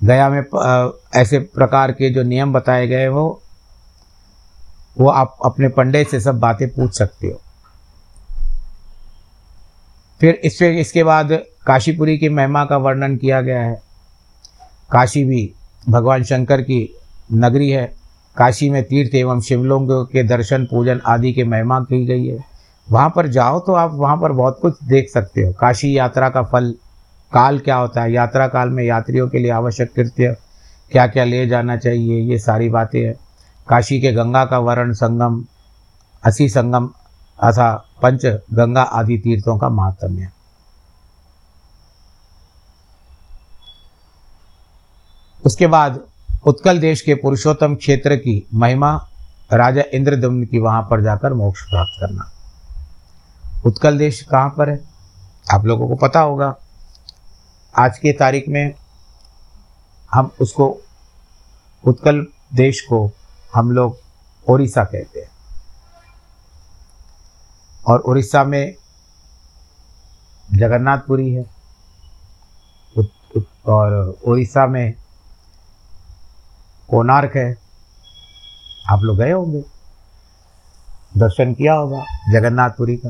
गया 0.04 0.30
में 0.30 0.44
ऐसे 1.16 1.40
प्रकार 1.40 1.92
के 1.92 2.10
जो 2.10 2.24
नियम 2.24 2.54
बताए 2.54 2.88
गए 2.88 3.06
हो, 3.06 3.42
वो 4.98 5.10
आप 5.10 5.38
अपने 5.46 5.68
पंडित 5.68 6.10
से 6.10 6.20
सब 6.20 6.40
बातें 6.40 6.68
पूछ 6.70 6.98
सकते 6.98 7.28
हो। 7.28 7.42
फिर 10.22 10.34
इससे, 10.44 10.70
इसके 10.82 11.04
बाद 11.04 11.32
काशीपुरी 11.68 12.18
की 12.18 12.30
महिमा 12.30 12.64
का 12.66 12.78
वर्णन 12.78 13.16
किया 13.18 13.42
गया 13.42 13.62
है। 13.62 13.82
काशी 14.92 15.24
भी 15.24 15.54
भगवान 15.90 16.24
शंकर 16.24 16.62
की 16.62 16.98
नगरी 17.34 17.70
है। 17.70 17.86
काशी 18.38 18.70
में 18.70 18.84
तीर्थ 18.84 19.16
एवं 19.16 19.42
शिवलिंग 19.42 19.90
के 20.08 20.24
दर्शन, 20.24 20.66
पूजन 20.66 21.02
आदि 21.06 21.34
की 21.34 21.44
महिमा 21.44 21.80
की 21.80 22.06
गई 22.06 22.26
है। 22.28 22.44
वहाँ 22.88 23.10
पर 23.16 23.28
जाओ 23.28 23.60
तो 23.60 23.74
आप 23.74 23.92
वहाँ 23.94 24.16
पर 24.18 24.32
बहुत 24.32 24.60
कुछ 24.62 24.84
देख 24.84 25.10
सकते 25.10 25.42
हो। 25.42 25.52
काशी 25.54 25.98
यात्रा 25.98 26.30
का 26.30 26.44
फल 26.44 26.74
काल 27.34 27.60
क्या 27.60 27.76
होता 27.76 28.02
है? 28.02 28.12
यात्रा 28.12 28.48
काल 28.48 28.70
में 28.70 28.84
यात्रियों 28.84 29.28
के 29.30 29.40
लिए 29.40 29.52
आवश्यक 29.52 29.92
कृत्य 29.94 30.36
क्या 30.92 31.08
क्या 31.08 31.24
ले 31.24 31.46
जाना 31.48 31.78
चाहिए, 31.78 32.22
ये 32.22 32.40
सारी 32.40 32.70
बातें 32.70 33.02
हैं। 33.02 33.14
काशी 33.70 34.00
के 34.02 34.12
गंगा 34.14 34.46
का 34.46 34.60
वर्ण 34.60 34.94
संगम, 34.94 35.44
असी 36.24 36.50
संगम 36.50 36.90
अथा 37.40 37.72
पंच 38.02 38.26
गंगा 38.54 38.82
आदि 38.82 39.18
तीर्थों 39.18 39.58
का 39.58 39.70
महात्म्य 39.70 40.30
उसके 45.48 45.68
बाद 45.68 46.00
उत्कल 46.46 46.80
देश 46.80 47.02
के 47.02 47.16
पुरुषोत्तम 47.16 47.76
क्षेत्र 47.76 48.16
की 48.16 48.48
महिमा, 48.54 49.08
राजा 49.54 49.84
इंद्रदम्न 49.94 50.46
की 50.46 50.60
वहाँ 50.60 50.82
पर 50.82 51.04
जाकर 51.04 51.34
मोक्ष 51.34 51.62
प्राप्त 51.62 51.98
करना। 52.00 52.32
उत्कल 53.66 53.98
देश 53.98 54.22
कहाँ 54.22 54.50
पर 54.50 54.70
है? 54.70 54.80
आप 55.54 55.66
लोगों 55.66 55.88
को 55.88 55.96
पता 55.96 56.20
होगा। 56.20 56.56
आज 57.80 57.98
के 57.98 58.12
तारीख 58.12 58.46
में 58.50 58.74
हम 60.14 60.32
उसको, 60.42 60.82
उत्कल 61.86 62.28
देश 62.54 62.82
को 62.82 63.12
हम 63.56 63.72
लोग 63.72 63.98
ओडिशा 64.50 64.84
कहते 64.84 65.20
हैं। 65.20 65.30
और 67.88 68.00
उड़ीसा 68.00 68.44
में 68.44 68.76
जगन्नाथपुरी 70.54 71.34
है। 71.34 71.46
और 73.68 74.18
उड़ीसा 74.26 74.68
में 74.68 74.94
कोणार्क 76.90 77.36
है? 77.36 77.58
आप 78.90 79.00
लोग 79.00 79.18
गए 79.18 79.32
होंगे। 79.32 79.66
दर्शन 81.18 81.54
किया 81.54 81.74
होगा 81.74 82.04
जगन्नाथपुरी 82.32 82.98
का। 82.98 83.10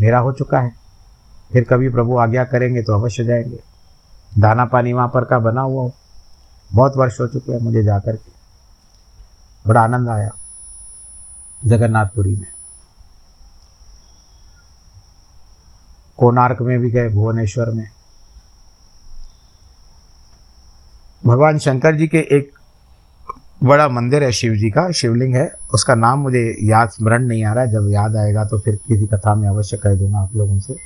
मेरा 0.00 0.18
हो 0.18 0.32
चुका 0.32 0.60
है। 0.60 0.72
फिर 1.52 1.64
कभी 1.64 1.88
प्रभु 1.88 2.18
आज्ञा 2.18 2.44
करेंगे 2.44 2.82
तो 2.82 2.94
अवश्य 2.94 3.24
जाएँगे। 3.24 3.60
दाना 4.38 4.64
पानी 4.64 4.92
वहाँ 4.92 5.08
पर 5.08 5.24
का 5.24 5.38
बना 5.38 5.60
हुआ 5.60 5.82
हो। 5.82 5.92
बहुत 6.72 6.96
वर्ष 6.96 7.20
हो 7.20 7.26
चुके 7.26 7.52
हैं 7.52 7.60
मुझे 7.60 7.82
जा 7.82 7.98
कर 7.98 8.16
के। 8.16 8.32
बड़ा 9.68 9.80
आनंद 9.80 10.08
आया 10.08 10.30
जगन्नाथपुरी 11.64 12.36
में। 12.36 12.46
कोणार्क 16.18 16.60
में 16.60 16.78
भी 16.78 16.90
गए, 16.90 17.08
भुवनेश्वर 17.08 17.70
में। 17.70 17.90
भगवान 21.26 21.58
शंकर 21.58 21.96
जी 21.96 22.06
के 22.06 22.18
एक 22.18 22.52
बड़ा 23.64 23.88
मंदिर 23.88 24.22
है 24.22 24.32
शिव 24.32 24.54
जी 24.54 24.70
का, 24.70 24.90
शिवलिंग 24.90 25.34
है। 25.34 25.52
उसका 25.74 25.94
नाम 25.94 26.18
मुझे 26.18 26.56
याद, 26.62 26.88
स्मरण 26.88 27.22
नहीं 27.22 27.44
आ 27.44 27.52
रहा 27.54 27.64
है। 27.64 27.70
जब 27.70 27.90
याद 27.92 28.16
आएगा 28.16 28.44
तो 28.44 28.58
फिर 28.58 28.76
किसी 28.76 29.06
कथा 29.06 29.34
में 29.34 29.48
अवश्य 29.48 29.76
कह 29.76 29.94
दूँगा 29.94 30.18
आप 30.18 30.36
लोगों 30.36 30.58
से। 30.58 30.76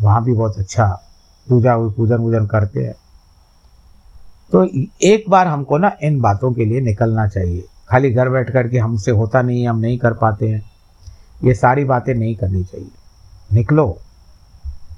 वहाँ 0.00 0.24
भी 0.24 0.32
बहुत 0.32 0.58
अच्छा 0.58 1.02
पूजा 1.48 1.76
पूजन 1.76 2.16
वूजन 2.16 2.46
करते 2.46 2.84
हैं। 2.84 2.94
तो 4.52 4.68
एक 5.02 5.24
बार 5.28 5.46
हमको 5.46 5.78
ना 5.78 5.96
इन 6.02 6.20
बातों 6.20 6.52
के 6.52 6.64
लिए 6.64 6.80
निकलना 6.80 7.28
चाहिए। 7.28 7.64
खाली 7.88 8.10
घर 8.10 8.28
बैठ 8.28 8.52
कर 8.52 8.68
के 8.68 8.78
हमसे 8.78 9.10
होता 9.10 9.42
नहीं 9.42 9.68
हम 9.68 9.78
नहीं 9.78 9.98
कर 9.98 10.12
पाते 10.12 10.48
हैं। 10.48 10.70
ये 11.44 11.54
सारी 11.54 11.84
बातें 11.84 12.14
नहीं 12.14 12.36
करनी 12.36 12.64
चाहिए। 12.64 12.90
निकलो। 13.52 13.98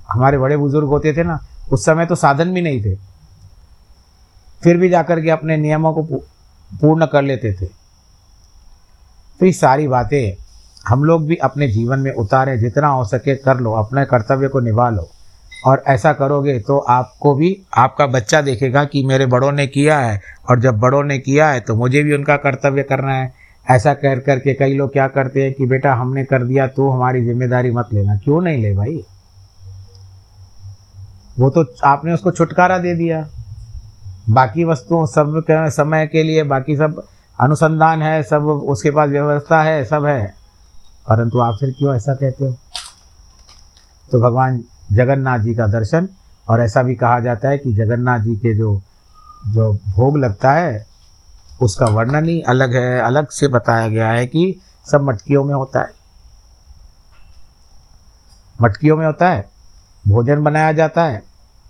हमारे 0.09 0.39
बड़े 0.39 0.57
बुज़ुर्ग 0.57 0.89
होते 0.89 1.13
थे 1.13 1.25
ना, 1.25 1.39
उस 1.73 1.85
समय 1.85 2.07
तो 2.07 2.15
साधन 2.15 2.53
भी 2.55 2.63
नहीं 2.63 2.83
थे। 2.83 3.12
फिर 4.65 4.77
भी 4.77 4.89
जाकर 4.89 5.21
के 5.21 5.31
अपने 5.31 5.57
नियमों 5.57 5.93
को 5.95 6.03
पूर्ण 6.71 7.07
कर 7.07 7.23
लेते 7.23 7.53
थे। 7.53 7.67
तो 9.41 9.47
ये 9.47 9.53
सारी 9.53 9.89
बातें 9.89 10.33
हम 10.89 11.05
लोग 11.05 11.27
भी 11.27 11.37
अपने 11.37 11.69
जीवन 11.69 11.99
में 11.99 12.13
उतारें, 12.13 12.59
जितना 12.61 12.89
हो 12.89 13.05
सके 13.05 13.35
कर 13.37 13.61
लो, 13.61 13.73
अपने 13.75 14.05
कर्तव्य 14.05 14.49
को 14.49 14.61
निभा 14.61 14.89
लो। 14.91 15.09
और 15.67 15.83
ऐसा 15.87 16.13
करोगे 16.13 16.59
तो 16.61 16.79
आपको 16.79 17.35
भी, 17.35 17.57
आपका 17.77 18.07
बच्चा 18.07 18.41
देखेगा 18.41 18.85
कि 18.85 19.05
मेरे 19.07 19.27
बड़ों 19.27 19.51
ने 19.53 19.67
किया 19.67 19.99
है, 19.99 20.21
और 20.51 20.61
जब 20.61 20.79
बड़ों 20.79 21.03
ने 21.05 21.19
किया 21.19 21.49
है 21.49 21.61
तो 21.61 21.77
मुझे 21.77 22.03
भी 22.03 22.15
उनका 22.15 22.37
कर्तव्य 22.37 22.83
करना 22.83 23.15
है। 23.15 23.33
ऐसा 23.67 23.93
कर 23.95 24.21
करके 24.21 24.55
कई 24.55 24.75
लोग 24.75 24.93
क्या 24.93 25.07
करते 25.09 25.43
हैं 25.43 25.53
कि, 25.53 25.67
बेटा, 25.67 25.95
हमने 25.95 26.25
कर 26.25 26.45
दिया 26.45 26.67
तो 26.67 26.89
हमारी 26.91 27.25
ज़िम्मेदारी 27.25 27.71
मत 27.71 27.89
लेना। 27.93 28.17
क्यों 28.17 28.41
नहीं 28.41 28.63
ले 28.63 28.73
भाई? 28.73 29.05
वो 31.39 31.51
तो 31.51 31.65
आपने 31.85 32.13
उसको 32.13 32.31
छुटकारा 32.31 32.79
दे 32.79 32.95
दिया। 32.95 33.27
बाकी 34.31 34.65
वस्तुओं 34.65 35.07
सब 35.07 35.45
समय 35.51 36.07
के 36.07 36.23
लिए, 36.23 36.43
बाकी 36.43 36.77
सब 36.77 37.07
अनुसंधान 37.41 38.03
है, 38.03 38.23
सब 38.23 38.43
उसके 38.47 38.91
पास 38.91 39.11
व्यवस्था 39.11 39.63
है, 39.63 39.85
सब 39.85 40.05
है। 40.05 40.35
परंतु 41.09 41.39
आप 41.39 41.57
फिर 41.61 41.75
क्यों 41.79 41.97
ऐसा 41.97 42.15
कहते 42.15 42.45
हो? 42.45 42.57
तो 44.13 44.21
भगवान 44.21 44.65
जगन्नाथ 44.93 45.39
जी 45.39 45.55
का 45.55 45.67
दर्शन, 45.67 46.09
और 46.49 46.61
ऐसा 46.61 46.83
भी 46.83 46.95
कहा 46.95 47.21
जाता 47.21 47.49
है 47.49 47.59
कि 47.59 47.73
जगन्नाथ 47.73 48.19
जी 48.19 48.37
के 48.37 48.55
जो 48.55 48.83
जो 49.49 49.73
भोग 49.73 50.19
लगता 50.19 50.53
है, 50.53 50.87
उसका 51.63 51.87
वर्णन 51.87 52.29
ही 52.29 52.41
अलग 52.43 52.75
है, 52.75 53.01
अलग 53.01 53.29
से 53.29 53.49
बताया 53.49 53.89
गया 53.89 54.09
है 54.09 54.27
कि 54.27 54.61
सब 54.91 55.03
मटकियों 55.03 55.45
में 55.45 55.55
होता 55.55 55.81
है। 55.81 55.91
मटकियों 58.63 58.97
में 58.97 59.07
होता 59.07 59.29
है, 59.29 59.51
भोजन 60.09 60.43
बनाया 60.45 60.73
जाता 60.73 61.05
है 61.05 61.23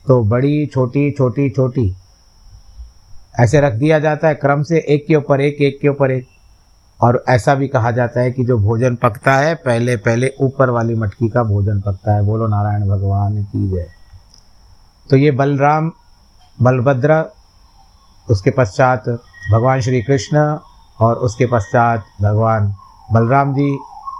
तो 0.06 0.22
बड़ी, 0.24 0.66
छोटी 0.66 1.10
छोटी 1.10 1.50
छोटी 1.50 1.96
ऐसे 3.40 3.60
रख 3.60 3.72
दिया 3.72 3.98
जाता 3.98 4.28
है 4.28 4.34
क्रम 4.34 4.62
से 4.62 4.78
एक 4.88 5.04
के 5.08 5.16
ऊपर 5.16 5.40
एक 5.40 5.56
एक 5.60 5.78
के 5.82 5.88
ऊपर 5.88 6.10
एक। 6.10 6.26
और 7.00 7.24
ऐसा 7.28 7.54
भी 7.54 7.68
कहा 7.68 7.90
जाता 7.90 8.20
है 8.20 8.30
कि 8.32 8.44
जो 8.44 8.58
भोजन 8.58 8.94
पकता 8.94 9.34
है, 9.34 9.54
पहले 9.54 9.96
पहले 9.96 10.30
ऊपर 10.40 10.70
वाली 10.70 10.94
मटकी 10.94 11.28
का 11.28 11.42
भोजन 11.42 11.80
पकता 11.80 12.14
है। 12.14 12.22
बोलो, 12.22 12.46
नारायण 12.46 12.88
भगवान 12.88 13.42
की 13.44 13.70
जय। 13.70 13.86
तो 15.10 15.16
ये 15.16 15.30
बलराम, 15.30 15.92
बलभद्र, 16.62 17.24
उसके 18.30 18.50
पश्चात 18.50 19.08
भगवान 19.52 19.80
श्री 19.80 20.02
कृष्ण 20.02 20.58
और 21.00 21.14
उसके 21.16 21.46
पश्चात 21.46 22.04
भगवान 22.22 22.74
बलराम 23.12 23.54
जी, 23.54 23.72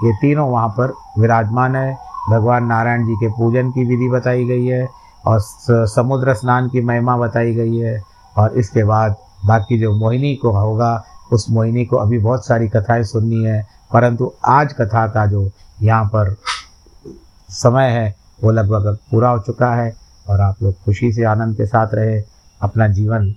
ये 0.05 0.13
तीनों 0.13 0.51
वहाँ 0.51 0.69
पर 0.69 0.93
विराजमान 1.19 1.77
है। 1.77 1.95
भगवान 2.31 2.65
नारायण 2.65 3.07
जी 3.07 3.15
के 3.15 3.29
पूजन 3.29 3.71
की 3.71 3.85
विधि 3.85 4.09
बताई 4.09 4.45
गई 4.45 4.67
है 4.67 4.89
और 5.27 5.39
समुद्र 5.89 6.35
स्नान 6.35 6.69
की 6.69 6.81
महिमा 6.81 7.17
बताई 7.17 7.55
गई 7.55 7.77
है। 7.77 8.12
और 8.39 8.59
इसके 8.59 8.85
बाद 8.85 9.17
बाकी 9.47 9.79
जो 9.79 9.93
मोहिनी 9.95 10.35
को 10.37 10.51
होगा, 10.51 11.05
उस 11.33 11.47
मोहिनी 11.51 11.85
को 11.85 11.97
अभी 11.97 12.19
बहुत 12.19 12.47
सारी 12.47 12.69
कथाएँ 12.69 13.05
सुननी 13.05 13.43
है, 13.45 13.63
परंतु 13.93 14.33
आज 14.47 14.73
कथा 14.73 15.07
का 15.09 15.27
जो 15.27 15.51
यहाँ 15.83 16.05
पर 16.05 16.37
समय 17.49 17.91
है, 17.91 18.15
वो 18.45 18.51
लगभग 18.51 18.97
पूरा 19.11 19.29
हो 19.29 19.39
चुका 19.39 19.75
है 19.75 19.93
और 20.29 20.41
आप 20.41 20.63
लोग 20.63 20.75
खुशी 20.85 21.13
से 21.13 21.25
आनंद 21.25 21.57
के 21.57 21.67
साथ 21.67 21.95
रहे, 21.95 22.23
अपना 22.61 22.89
जीवन 22.89 23.35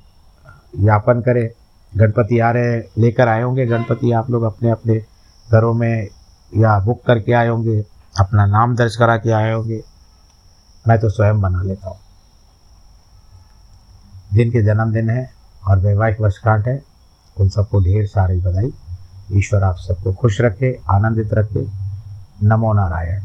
यापन 0.79 1.21
करें। 1.21 1.49
गणपति 1.97 2.39
आ 2.39 2.49
रहे 2.51 2.77
लेकर 2.97 3.27
आए 3.27 3.41
होंगे 3.41 3.65
गणपति 3.65 4.12
आप 4.12 4.29
लोग 4.29 4.43
अपने 4.43 4.69
अपने 4.69 4.97
घरों 5.47 5.73
में 5.73 6.08
या 6.58 6.79
बुक 6.79 7.01
करके 7.08 7.34
आए 7.34 7.47
होंगे, 7.47 7.79
अपना 8.19 8.45
नाम 8.45 8.75
दर्ज 8.75 8.95
करा 8.95 9.17
के 9.17 9.31
आए 9.31 9.53
होंगे। 9.53 9.81
मैं 10.88 10.99
तो 10.99 11.10
स्वयं 11.10 11.41
बना 11.41 11.62
लेता 11.62 11.89
हूँ। 11.89 11.97
जिनके 14.33 14.61
जन्मदिन 14.61 15.09
है 15.09 15.31
और 15.67 15.79
वैवाहिक 15.79 16.21
वर्षगांठ 16.21 16.67
है। 16.67 16.83
उन 17.39 17.49
सबको 17.49 17.79
ढेर 17.79 18.07
सारी 18.07 18.39
बधाई। 18.39 18.73
ईश्वर 19.31 19.63
आप 19.63 19.75
सबको 19.75 20.13
खुश 20.13 20.41
रखे, 20.41 20.81
आनंदित 20.89 21.33
रखे। 21.33 21.67
नमो 22.43 22.73
नारायण। 22.73 23.23